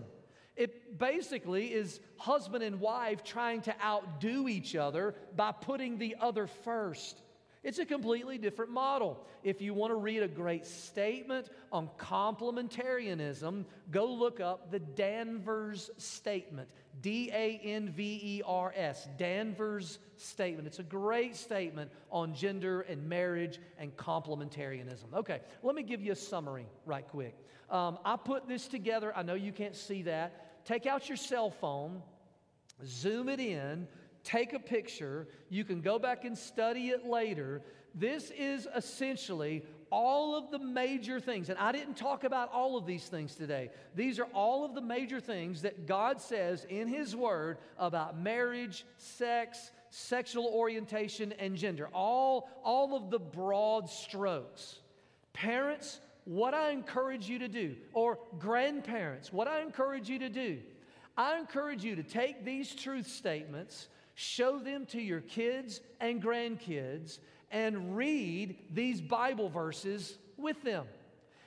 It 0.56 1.00
basically 1.00 1.68
is 1.68 2.02
husband 2.18 2.64
and 2.64 2.82
wife 2.82 3.24
trying 3.24 3.62
to 3.62 3.76
outdo 3.82 4.50
each 4.50 4.76
other 4.76 5.16
by 5.36 5.54
putting 5.54 5.98
the 5.98 6.18
other 6.20 6.48
first. 6.48 7.22
It's 7.62 7.80
a 7.80 7.86
completely 7.86 8.38
different 8.38 8.72
model. 8.72 9.26
If 9.44 9.62
you 9.62 9.74
want 9.74 9.92
to 9.92 9.96
read 9.96 10.24
a 10.24 10.28
great 10.28 10.66
statement 10.66 11.50
on 11.72 11.90
complementarianism, 11.98 13.66
go 13.92 14.06
look 14.06 14.40
up 14.40 14.72
the 14.72 14.80
Danvers 14.80 15.90
Statement. 15.98 16.70
D 17.02 17.30
A 17.34 17.60
N 17.64 17.90
V 17.90 18.20
E 18.24 18.42
R 18.46 18.74
S. 18.76 19.08
Danvers 19.18 20.00
Statement. 20.16 20.68
It's 20.68 20.80
a 20.80 20.84
great 20.84 21.36
statement 21.36 21.92
on 22.12 22.34
gender 22.34 22.82
and 22.82 23.08
marriage 23.08 23.60
and 23.78 23.96
complementarianism. 23.98 25.14
Okay, 25.14 25.42
let 25.62 25.76
me 25.76 25.84
give 25.84 26.02
you 26.02 26.14
a 26.14 26.16
summary 26.16 26.66
right 26.86 27.08
quick. 27.08 27.36
Um, 27.70 28.00
I 28.06 28.16
put 28.16 28.48
this 28.48 28.68
together. 28.68 29.14
I 29.16 29.24
know 29.24 29.36
you 29.36 29.52
can't 29.52 29.76
see 29.76 30.02
that. 30.04 30.66
Take 30.66 30.86
out 30.86 31.08
your 31.08 31.18
cell 31.18 31.50
phone, 31.52 32.02
zoom 32.86 33.30
it 33.30 33.40
in, 33.40 33.88
take 34.30 34.54
a 34.54 34.60
picture. 34.60 35.28
You 35.50 35.64
can 35.64 35.82
go 35.82 35.98
back 35.98 36.26
and 36.26 36.38
study 36.38 36.90
it 36.90 37.06
later. 37.06 37.62
This 37.96 38.32
is 38.32 38.68
essentially 38.76 39.64
all 39.92 40.36
of 40.36 40.52
the 40.52 40.60
major 40.60 41.20
things, 41.20 41.50
and 41.50 41.58
I 41.58 41.72
didn't 41.72 41.96
talk 41.96 42.24
about 42.24 42.52
all 42.54 42.78
of 42.78 42.86
these 42.86 43.06
things 43.08 43.34
today. 43.36 43.72
These 43.96 44.20
are 44.20 44.28
all 44.34 44.64
of 44.64 44.76
the 44.76 44.82
major 44.82 45.20
things 45.20 45.64
that 45.64 45.88
God 45.88 46.22
says 46.22 46.66
in 46.70 46.88
His 46.88 47.16
Word 47.16 47.58
about 47.80 48.20
marriage, 48.20 48.86
sex, 48.98 49.72
sexual 49.90 50.46
orientation, 50.46 51.34
and 51.40 51.56
gender. 51.56 51.90
All, 51.92 52.50
all 52.64 52.96
of 52.96 53.10
the 53.10 53.18
broad 53.18 53.90
strokes. 53.90 54.80
Parents, 55.34 56.02
what 56.26 56.54
I 56.54 56.70
encourage 56.70 57.28
you 57.28 57.40
to 57.40 57.48
do, 57.48 57.76
or 57.94 58.20
grandparents, 58.38 59.34
what 59.34 59.48
I 59.48 59.62
encourage 59.62 60.08
you 60.08 60.20
to 60.20 60.30
do, 60.30 60.60
I 61.18 61.40
encourage 61.40 61.84
you 61.84 61.96
to 61.96 62.04
take 62.04 62.46
these 62.46 62.76
truth 62.76 63.08
statements 63.08 63.88
show 64.20 64.60
them 64.60 64.86
to 64.86 65.02
your 65.02 65.22
kids 65.22 65.80
and 66.02 66.22
grandkids, 66.22 67.20
and 67.52 67.96
read 67.96 68.58
these 68.70 69.00
Bible 69.00 69.48
verses 69.48 70.18
with 70.36 70.62
them. 70.62 70.86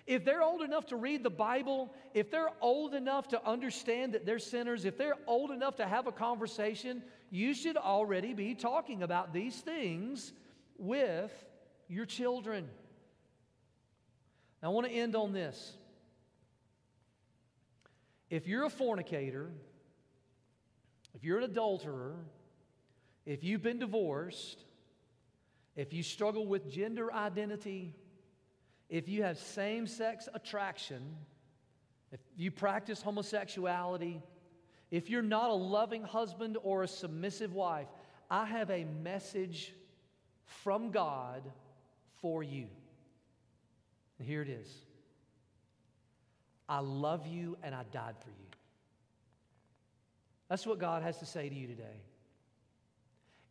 If 0.06 0.24
they're 0.24 0.42
old 0.42 0.62
enough 0.62 0.86
to 0.86 0.96
read 0.96 1.22
the 1.22 1.30
Bible, 1.30 1.94
if 2.14 2.30
they're 2.30 2.50
old 2.62 2.94
enough 2.94 3.28
to 3.28 3.46
understand 3.46 4.14
that 4.14 4.24
they're 4.24 4.38
sinners, 4.38 4.86
if 4.86 4.96
they're 4.96 5.18
old 5.26 5.50
enough 5.50 5.76
to 5.76 5.86
have 5.86 6.06
a 6.06 6.12
conversation, 6.12 7.02
you 7.30 7.52
should 7.52 7.76
already 7.76 8.32
be 8.32 8.54
talking 8.54 9.02
about 9.02 9.34
these 9.34 9.60
things 9.60 10.32
with 10.78 11.30
your 11.88 12.06
children. 12.06 12.68
I 14.62 14.68
want 14.68 14.86
to 14.86 14.92
end 14.92 15.14
on 15.14 15.32
this. 15.32 15.76
If 18.30 18.48
you're 18.48 18.64
a 18.64 18.70
fornicator, 18.70 19.50
if 21.14 21.22
you're 21.22 21.38
an 21.38 21.44
adulterer, 21.44 22.16
if 23.24 23.44
you've 23.44 23.62
been 23.62 23.78
divorced, 23.78 24.64
if 25.76 25.92
you 25.92 26.02
struggle 26.02 26.46
with 26.46 26.70
gender 26.70 27.12
identity, 27.12 27.94
if 28.88 29.08
you 29.08 29.22
have 29.22 29.38
same 29.38 29.86
sex 29.86 30.28
attraction, 30.34 31.16
if 32.10 32.20
you 32.36 32.50
practice 32.50 33.00
homosexuality, 33.00 34.22
if 34.90 35.08
you're 35.08 35.22
not 35.22 35.48
a 35.48 35.54
loving 35.54 36.02
husband 36.02 36.58
or 36.62 36.82
a 36.82 36.88
submissive 36.88 37.54
wife, 37.54 37.88
I 38.30 38.44
have 38.44 38.70
a 38.70 38.84
message 38.84 39.72
from 40.44 40.90
God 40.90 41.42
for 42.20 42.42
you. 42.42 42.66
And 44.18 44.28
here 44.28 44.42
it 44.42 44.48
is 44.48 44.68
I 46.68 46.80
love 46.80 47.26
you 47.26 47.56
and 47.62 47.74
I 47.74 47.84
died 47.92 48.14
for 48.20 48.30
you. 48.30 48.46
That's 50.48 50.66
what 50.66 50.78
God 50.78 51.02
has 51.02 51.18
to 51.18 51.26
say 51.26 51.48
to 51.48 51.54
you 51.54 51.66
today. 51.66 52.02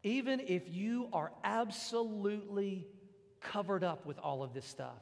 Even 0.03 0.39
if 0.39 0.67
you 0.67 1.09
are 1.13 1.31
absolutely 1.43 2.87
covered 3.41 3.83
up 3.83 4.05
with 4.05 4.17
all 4.19 4.43
of 4.43 4.53
this 4.53 4.65
stuff. 4.65 5.01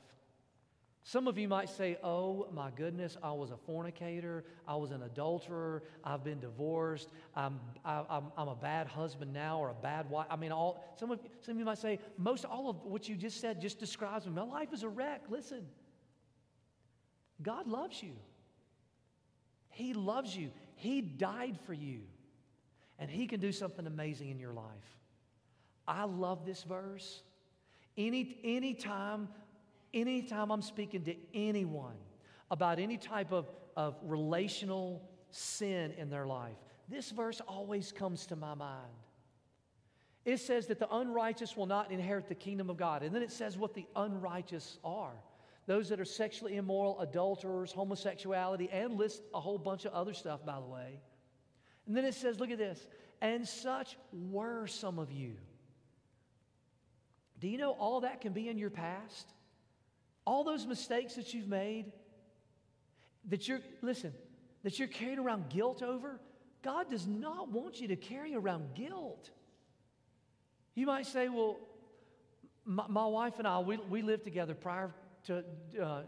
Some 1.04 1.28
of 1.28 1.38
you 1.38 1.48
might 1.48 1.70
say, 1.70 1.98
Oh 2.04 2.48
my 2.54 2.70
goodness, 2.72 3.18
I 3.24 3.32
was 3.32 3.52
a 3.52 3.58
fornicator, 3.58 4.44
I 4.68 4.76
was 4.76 4.92
an 4.92 5.02
adulterer, 5.02 5.84
I've 6.04 6.24
been 6.24 6.40
divorced, 6.40 7.10
I'm, 7.36 7.60
I, 7.84 8.00
am 8.00 8.06
i 8.38 8.42
I'm 8.42 8.48
a 8.48 8.56
bad 8.56 8.88
husband 8.88 9.34
now 9.34 9.60
or 9.60 9.70
a 9.70 9.74
bad 9.74 10.10
wife. 10.10 10.28
I 10.30 10.36
mean, 10.36 10.52
all, 10.52 10.84
some, 11.00 11.12
of, 11.12 11.20
some 11.42 11.54
of 11.54 11.60
you 11.60 11.66
might 11.66 11.78
say, 11.78 12.00
Most 12.18 12.46
all 12.46 12.70
of 12.70 12.84
what 12.84 13.08
you 13.10 13.16
just 13.16 13.40
said 13.40 13.62
just 13.62 13.80
describes 13.80 14.26
me. 14.26 14.34
My 14.34 14.44
life 14.44 14.74
is 14.74 14.84
a 14.84 14.90
wreck. 14.90 15.24
Listen, 15.30 15.66
God 17.42 17.68
loves 17.68 18.04
you, 18.04 18.14
He 19.70 19.94
loves 19.94 20.36
you, 20.36 20.52
He 20.76 21.02
died 21.02 21.58
for 21.66 21.74
you 21.74 22.02
and 23.00 23.10
He 23.10 23.28
can 23.28 23.40
do 23.40 23.52
something 23.52 23.88
amazing 23.88 24.30
in 24.30 24.40
your 24.40 24.54
life. 24.54 24.98
I 25.88 26.04
love 26.04 26.46
this 26.46 26.64
verse. 26.64 27.24
Any 27.98 28.38
anytime, 28.44 29.30
anytime 29.94 30.52
I'm 30.52 30.62
speaking 30.62 31.04
to 31.06 31.16
anyone 31.34 31.96
about 32.52 32.80
any 32.80 32.98
type 32.98 33.32
of, 33.32 33.50
of 33.76 33.96
relational 34.04 35.10
sin 35.32 35.94
in 35.98 36.10
their 36.10 36.28
life, 36.28 36.58
this 36.88 37.12
verse 37.12 37.42
always 37.48 37.92
comes 37.92 38.26
to 38.28 38.36
my 38.36 38.54
mind. 38.54 38.92
It 40.26 40.38
says 40.38 40.68
that 40.68 40.80
the 40.80 40.94
unrighteous 40.94 41.56
will 41.56 41.66
not 41.66 41.92
inherit 41.92 42.28
the 42.28 42.36
kingdom 42.36 42.70
of 42.70 42.78
God. 42.78 43.04
And 43.04 43.16
then 43.16 43.24
it 43.24 43.32
says 43.32 43.58
what 43.58 43.74
the 43.74 43.86
unrighteous 43.96 44.78
are 44.84 45.16
those 45.70 45.88
that 45.90 46.00
are 46.00 46.06
sexually 46.06 46.56
immoral, 46.56 47.00
adulterers, 47.00 47.72
homosexuality, 47.72 48.68
and 48.72 48.96
lists 48.96 49.22
a 49.36 49.40
whole 49.40 49.60
bunch 49.60 49.86
of 49.86 49.94
other 49.94 50.16
stuff, 50.16 50.44
by 50.44 50.60
the 50.60 50.66
way. 50.66 51.00
And 51.90 51.98
then 51.98 52.06
it 52.06 52.14
says, 52.14 52.40
look 52.40 52.52
at 52.52 52.60
this. 52.60 52.88
and 53.22 53.48
such 53.48 53.98
were 54.12 54.68
some 54.68 55.00
of 55.00 55.12
you. 55.12 55.34
Do 57.40 57.48
you 57.48 57.58
know 57.58 57.72
all 57.72 58.02
that 58.02 58.22
can 58.22 58.34
be 58.34 58.50
in 58.50 58.58
your 58.58 58.70
past? 58.70 59.28
All 60.26 60.44
those 60.44 60.66
mistakes 60.66 61.16
that 61.16 61.34
you've 61.34 61.48
made, 61.48 61.92
that 63.30 63.48
you're, 63.48 63.62
listen, 63.82 64.14
that 64.64 64.78
you're 64.78 64.88
carrying 64.88 65.20
around 65.20 65.50
guilt 65.50 65.82
over, 65.82 66.20
God 66.62 66.90
does 66.90 67.08
not 67.08 67.50
want 67.50 67.80
you 67.80 67.88
to 67.90 67.96
carry 67.96 68.36
around 68.36 68.76
guilt. 68.76 69.30
You 70.76 70.86
might 70.86 71.06
say, 71.06 71.30
well, 71.30 71.60
my, 72.66 72.86
my 72.88 73.06
wife 73.06 73.40
and 73.40 73.48
I, 73.48 73.60
we, 73.60 73.78
we 73.90 74.02
lived 74.02 74.26
together 74.26 74.54
prior 74.54 74.94
to, 75.28 75.44
uh, 75.82 76.02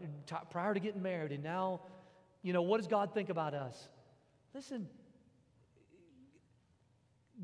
prior 0.50 0.74
to 0.74 0.80
getting 0.80 1.02
married, 1.02 1.32
and 1.32 1.42
now, 1.42 1.80
you 2.42 2.52
know, 2.52 2.62
what 2.62 2.78
does 2.78 2.86
God 2.86 3.12
think 3.14 3.30
about 3.30 3.54
us? 3.54 3.88
Listen, 4.54 4.86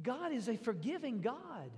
God 0.03 0.33
is 0.33 0.49
a 0.49 0.57
forgiving 0.57 1.21
God. 1.21 1.71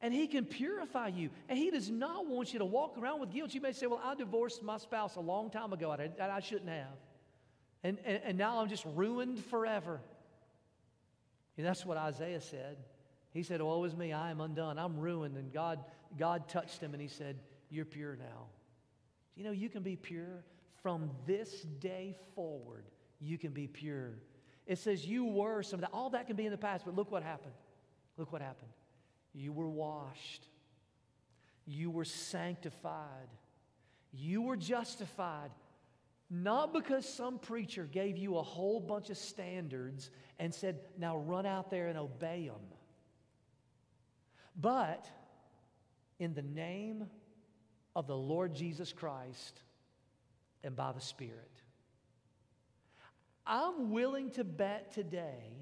And 0.00 0.14
He 0.14 0.26
can 0.28 0.44
purify 0.44 1.08
you. 1.08 1.30
And 1.48 1.58
He 1.58 1.70
does 1.70 1.90
not 1.90 2.26
want 2.26 2.52
you 2.52 2.60
to 2.60 2.64
walk 2.64 2.96
around 2.98 3.20
with 3.20 3.32
guilt. 3.32 3.52
You 3.54 3.60
may 3.60 3.72
say, 3.72 3.86
Well, 3.86 4.00
I 4.02 4.14
divorced 4.14 4.62
my 4.62 4.78
spouse 4.78 5.16
a 5.16 5.20
long 5.20 5.50
time 5.50 5.72
ago, 5.72 5.90
and 5.92 6.12
I, 6.20 6.36
I 6.36 6.40
shouldn't 6.40 6.70
have. 6.70 6.96
And, 7.82 7.98
and, 8.04 8.20
and 8.24 8.38
now 8.38 8.60
I'm 8.60 8.68
just 8.68 8.84
ruined 8.94 9.44
forever. 9.44 10.00
And 11.56 11.66
that's 11.66 11.84
what 11.84 11.96
Isaiah 11.96 12.40
said. 12.40 12.76
He 13.32 13.42
said, 13.42 13.60
Woe 13.60 13.82
is 13.84 13.96
me, 13.96 14.12
I 14.12 14.30
am 14.30 14.40
undone. 14.40 14.78
I'm 14.78 14.98
ruined. 14.98 15.36
And 15.36 15.52
God, 15.52 15.80
God 16.16 16.48
touched 16.48 16.80
him 16.80 16.92
and 16.92 17.02
He 17.02 17.08
said, 17.08 17.38
You're 17.70 17.84
pure 17.84 18.16
now. 18.16 18.46
You 19.36 19.44
know, 19.44 19.52
you 19.52 19.68
can 19.68 19.82
be 19.82 19.96
pure 19.96 20.44
from 20.82 21.10
this 21.26 21.62
day 21.62 22.16
forward. 22.34 22.84
You 23.20 23.38
can 23.38 23.52
be 23.52 23.66
pure. 23.66 24.14
It 24.68 24.78
says 24.78 25.04
you 25.04 25.24
were 25.24 25.64
some 25.64 25.78
of 25.78 25.80
that. 25.80 25.90
All 25.92 26.10
that 26.10 26.28
can 26.28 26.36
be 26.36 26.44
in 26.44 26.52
the 26.52 26.58
past, 26.58 26.84
but 26.84 26.94
look 26.94 27.10
what 27.10 27.24
happened. 27.24 27.54
Look 28.16 28.32
what 28.32 28.42
happened. 28.42 28.70
You 29.34 29.52
were 29.52 29.68
washed. 29.68 30.46
You 31.66 31.90
were 31.90 32.04
sanctified. 32.04 33.28
You 34.12 34.42
were 34.42 34.56
justified. 34.56 35.50
Not 36.30 36.74
because 36.74 37.08
some 37.08 37.38
preacher 37.38 37.84
gave 37.84 38.18
you 38.18 38.36
a 38.36 38.42
whole 38.42 38.78
bunch 38.78 39.08
of 39.08 39.16
standards 39.16 40.10
and 40.38 40.54
said, 40.54 40.78
now 40.98 41.16
run 41.16 41.46
out 41.46 41.70
there 41.70 41.88
and 41.88 41.98
obey 41.98 42.46
them, 42.46 42.60
but 44.54 45.08
in 46.18 46.34
the 46.34 46.42
name 46.42 47.06
of 47.96 48.06
the 48.06 48.16
Lord 48.16 48.54
Jesus 48.54 48.92
Christ 48.92 49.62
and 50.62 50.76
by 50.76 50.92
the 50.92 51.00
Spirit. 51.00 51.57
I'm 53.48 53.90
willing 53.90 54.30
to 54.32 54.44
bet 54.44 54.92
today 54.92 55.56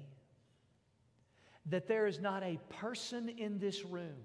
that 1.67 1.87
there 1.87 2.05
is 2.05 2.19
not 2.19 2.43
a 2.43 2.59
person 2.69 3.29
in 3.29 3.59
this 3.59 3.85
room, 3.85 4.17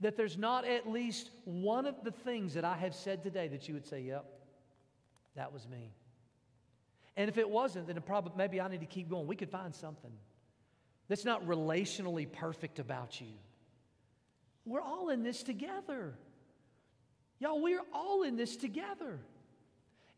that 0.00 0.16
there's 0.16 0.38
not 0.38 0.64
at 0.64 0.88
least 0.88 1.30
one 1.44 1.86
of 1.86 1.96
the 2.04 2.10
things 2.10 2.54
that 2.54 2.64
I 2.64 2.76
have 2.76 2.94
said 2.94 3.22
today 3.22 3.48
that 3.48 3.68
you 3.68 3.74
would 3.74 3.86
say, 3.86 4.00
yep, 4.00 4.24
that 5.36 5.52
was 5.52 5.68
me. 5.68 5.92
And 7.16 7.28
if 7.28 7.38
it 7.38 7.48
wasn't, 7.48 7.86
then 7.86 8.00
probably, 8.00 8.32
maybe 8.36 8.60
I 8.60 8.68
need 8.68 8.80
to 8.80 8.86
keep 8.86 9.10
going. 9.10 9.26
We 9.26 9.36
could 9.36 9.50
find 9.50 9.74
something 9.74 10.12
that's 11.08 11.24
not 11.24 11.44
relationally 11.46 12.30
perfect 12.30 12.78
about 12.78 13.20
you. 13.20 13.32
We're 14.64 14.80
all 14.80 15.10
in 15.10 15.22
this 15.22 15.42
together. 15.42 16.14
Y'all, 17.40 17.60
we're 17.60 17.82
all 17.92 18.22
in 18.22 18.36
this 18.36 18.56
together. 18.56 19.18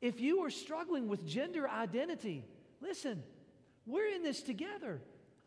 If 0.03 0.21
you 0.21 0.41
are 0.41 0.51
struggling 0.51 1.09
with 1.09 1.25
gender 1.25 1.69
identity, 1.69 2.45
listen, 2.81 3.23
we're 3.87 4.09
in 4.09 4.25
this 4.25 4.43
together. 4.43 5.01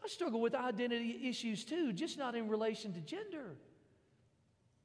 I 0.03 0.07
struggle 0.07 0.39
with 0.39 0.55
identity 0.55 1.27
issues 1.27 1.65
too, 1.65 1.91
just 1.91 2.17
not 2.17 2.35
in 2.35 2.47
relation 2.47 2.93
to 2.93 3.01
gender. 3.01 3.57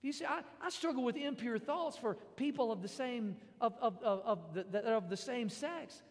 You 0.02 0.12
see, 0.12 0.24
I, 0.24 0.40
I 0.60 0.70
struggle 0.70 1.04
with 1.04 1.16
impure 1.16 1.58
thoughts 1.58 1.96
for 1.96 2.16
people 2.34 2.72
of 2.72 2.82
the 2.82 2.88
same 2.88 3.36
of, 3.60 3.74
of, 3.80 4.02
of, 4.02 4.20
of, 4.24 4.72
the, 4.72 4.80
of 4.80 5.08
the 5.08 5.16
same 5.16 5.48
sex. 5.48 6.02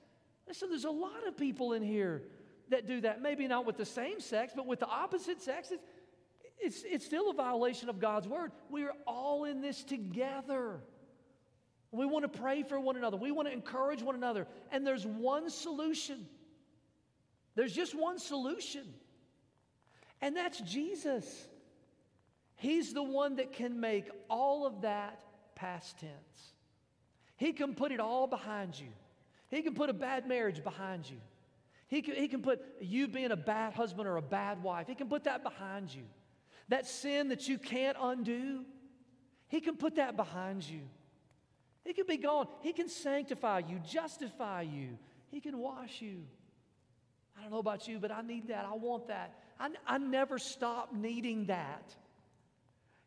Listen, 0.47 0.69
there's 0.69 0.85
a 0.85 0.91
lot 0.91 1.27
of 1.27 1.35
people 1.35 1.73
in 1.73 1.83
here 1.83 2.23
that 2.69 2.87
do 2.87 3.01
that. 3.01 3.21
Maybe 3.21 3.45
not 3.47 3.65
with 3.65 3.77
the 3.77 3.85
same 3.85 4.21
sex, 4.21 4.53
but 4.55 4.67
with 4.67 4.79
the 4.79 4.87
opposite 4.87 5.41
sex. 5.41 5.71
It's, 5.71 5.83
it's, 6.59 6.83
it's 6.85 7.05
still 7.05 7.29
a 7.29 7.33
violation 7.33 7.89
of 7.89 7.99
God's 7.99 8.27
word. 8.27 8.51
We 8.69 8.83
are 8.83 8.93
all 9.05 9.43
in 9.43 9.59
this 9.59 9.83
together. 9.83 10.81
We 11.91 12.05
want 12.05 12.31
to 12.31 12.39
pray 12.39 12.63
for 12.63 12.79
one 12.79 12.97
another. 12.97 13.17
We 13.17 13.31
want 13.31 13.47
to 13.47 13.53
encourage 13.53 14.03
one 14.03 14.15
another. 14.15 14.47
And 14.71 14.85
there's 14.85 15.05
one 15.05 15.49
solution. 15.49 16.27
There's 17.55 17.73
just 17.73 17.95
one 17.95 18.19
solution. 18.19 18.85
And 20.21 20.35
that's 20.35 20.59
Jesus. 20.61 21.47
He's 22.55 22.93
the 22.93 23.03
one 23.03 23.37
that 23.37 23.53
can 23.53 23.79
make 23.79 24.09
all 24.29 24.67
of 24.67 24.81
that 24.81 25.19
past 25.55 25.97
tense. 25.99 26.53
He 27.37 27.53
can 27.53 27.73
put 27.73 27.91
it 27.91 27.99
all 27.99 28.27
behind 28.27 28.79
you. 28.79 28.89
He 29.49 29.61
can 29.61 29.73
put 29.73 29.89
a 29.89 29.93
bad 29.93 30.27
marriage 30.27 30.63
behind 30.63 31.09
you. 31.09 31.17
He 31.87 32.03
can, 32.03 32.15
he 32.15 32.27
can 32.27 32.41
put 32.41 32.61
you 32.79 33.07
being 33.07 33.31
a 33.31 33.37
bad 33.37 33.73
husband 33.73 34.07
or 34.07 34.17
a 34.17 34.21
bad 34.21 34.61
wife, 34.61 34.87
he 34.87 34.95
can 34.95 35.09
put 35.09 35.23
that 35.23 35.41
behind 35.41 35.93
you. 35.93 36.03
That 36.67 36.85
sin 36.85 37.29
that 37.29 37.47
you 37.47 37.57
can't 37.57 37.97
undo, 37.99 38.63
he 39.47 39.59
can 39.59 39.75
put 39.75 39.95
that 39.95 40.15
behind 40.15 40.63
you. 40.63 40.81
He 41.83 41.93
can 41.93 42.05
be 42.07 42.17
gone. 42.17 42.47
He 42.61 42.73
can 42.73 42.89
sanctify 42.89 43.59
you, 43.67 43.79
justify 43.79 44.61
you. 44.61 44.97
He 45.31 45.39
can 45.39 45.57
wash 45.57 46.01
you. 46.01 46.23
I 47.37 47.41
don't 47.41 47.51
know 47.51 47.59
about 47.59 47.87
you, 47.87 47.99
but 47.99 48.11
I 48.11 48.21
need 48.21 48.49
that. 48.49 48.67
I 48.69 48.75
want 48.75 49.07
that. 49.07 49.35
I, 49.59 49.69
I 49.87 49.97
never 49.97 50.37
stop 50.37 50.93
needing 50.93 51.45
that. 51.45 51.95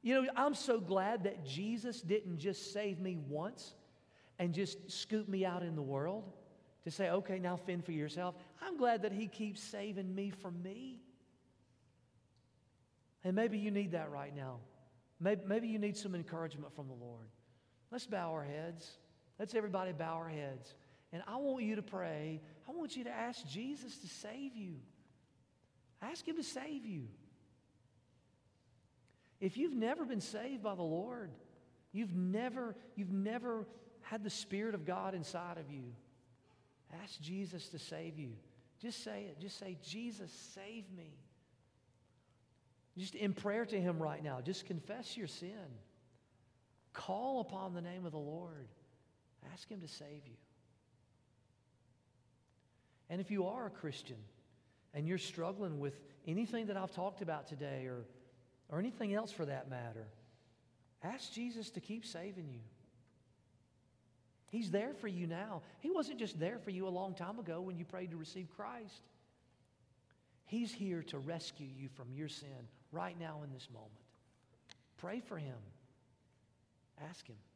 You 0.02 0.22
know, 0.22 0.30
I'm 0.36 0.54
so 0.54 0.80
glad 0.80 1.24
that 1.24 1.44
Jesus 1.46 2.00
didn't 2.00 2.38
just 2.38 2.72
save 2.72 2.98
me 2.98 3.18
once 3.28 3.74
and 4.38 4.52
just 4.52 4.90
scoop 4.90 5.28
me 5.28 5.44
out 5.44 5.62
in 5.62 5.76
the 5.76 5.82
world 5.82 6.24
to 6.84 6.90
say, 6.90 7.10
okay, 7.10 7.38
now 7.38 7.56
fend 7.56 7.84
for 7.84 7.92
yourself. 7.92 8.34
I'm 8.60 8.76
glad 8.76 9.02
that 9.02 9.12
He 9.12 9.28
keeps 9.28 9.62
saving 9.62 10.12
me 10.12 10.30
from 10.30 10.60
me. 10.62 10.98
And 13.22 13.36
maybe 13.36 13.58
you 13.58 13.70
need 13.70 13.92
that 13.92 14.10
right 14.10 14.34
now. 14.34 14.58
Maybe, 15.20 15.42
maybe 15.46 15.68
you 15.68 15.78
need 15.78 15.96
some 15.96 16.14
encouragement 16.16 16.74
from 16.74 16.88
the 16.88 16.94
Lord. 16.94 17.28
Let's 17.93 18.07
bow 18.07 18.32
our 18.32 18.43
heads. 18.43 18.90
Let's 19.38 19.55
everybody 19.55 19.93
bow 19.93 20.14
our 20.14 20.28
heads. 20.28 20.74
And 21.12 21.22
I 21.28 21.36
want 21.36 21.62
you 21.62 21.76
to 21.76 21.82
pray. 21.82 22.40
I 22.66 22.72
want 22.72 22.97
you 22.97 23.05
to 23.05 23.11
ask 23.11 23.47
Jesus 23.47 23.99
to 23.99 24.09
save 24.09 24.57
you. 24.57 24.76
Ask 26.01 26.26
Him 26.26 26.36
to 26.36 26.43
save 26.43 26.86
you. 26.86 27.09
If 29.40 29.59
you've 29.59 29.74
never 29.74 30.07
been 30.07 30.22
saved 30.22 30.62
by 30.62 30.74
the 30.74 30.82
Lord, 30.82 31.30
you've 31.93 32.14
never, 32.14 32.74
you've 32.97 33.12
never 33.12 33.66
had 34.01 34.24
the 34.24 34.30
Spirit 34.30 34.74
of 34.74 34.86
God 34.86 35.14
inside 35.14 35.59
of 35.59 35.70
you, 35.70 35.84
ask 37.03 37.20
Jesus 37.20 37.68
to 37.68 37.78
save 37.78 38.18
you. 38.18 38.30
Just 38.80 39.05
say 39.05 39.26
it. 39.28 39.38
Just 39.38 39.59
say, 39.59 39.76
Jesus, 39.82 40.30
save 40.55 40.84
me. 40.97 41.12
Just 42.97 43.14
in 43.14 43.32
prayer 43.32 43.66
to 43.66 43.80
Him 43.80 44.03
right 44.03 44.22
now, 44.22 44.40
just 44.40 44.64
confess 44.66 45.16
your 45.16 45.26
sin. 45.26 45.51
Call 46.93 47.40
upon 47.40 47.74
the 47.74 47.80
name 47.80 48.05
of 48.05 48.12
the 48.12 48.18
Lord. 48.18 48.68
Ask 49.53 49.68
Him 49.68 49.80
to 49.80 49.88
save 49.88 50.26
you. 50.26 50.36
And 53.11 53.20
if 53.20 53.30
you 53.30 53.47
are 53.47 53.66
a 53.66 53.70
Christian 53.70 54.16
and 54.95 55.07
you're 55.07 55.18
struggling 55.18 55.78
with 55.78 56.01
anything 56.26 56.66
that 56.66 56.76
I've 56.76 56.93
talked 56.93 57.22
about 57.22 57.47
today 57.47 57.86
or, 57.86 58.05
or 58.68 58.78
anything 58.78 59.14
else 59.14 59.30
for 59.30 59.45
that 59.45 59.68
matter, 59.68 60.07
ask 61.03 61.32
Jesus 61.32 61.70
to 61.70 61.80
keep 61.80 62.07
saving 62.07 62.49
you. 62.49 62.61
He's 64.51 64.70
there 64.70 64.93
for 64.93 65.09
you 65.09 65.26
now. 65.26 65.62
He 65.80 65.90
wasn't 65.90 66.18
just 66.18 66.38
there 66.38 66.59
for 66.59 66.70
you 66.70 66.86
a 66.86 66.90
long 66.90 67.14
time 67.14 67.38
ago 67.38 67.62
when 67.62 67.76
you 67.76 67.86
prayed 67.86 68.11
to 68.11 68.16
receive 68.18 68.49
Christ. 68.55 69.03
He's 70.45 70.70
here 70.70 71.03
to 71.05 71.18
rescue 71.18 71.68
you 71.74 71.88
from 71.88 72.12
your 72.12 72.28
sin 72.28 72.68
right 72.93 73.18
now 73.18 73.40
in 73.45 73.53
this 73.53 73.68
moment. 73.72 73.93
Pray 74.99 75.20
for 75.20 75.38
Him. 75.38 75.57
Ask 77.11 77.26
Him. 77.26 77.51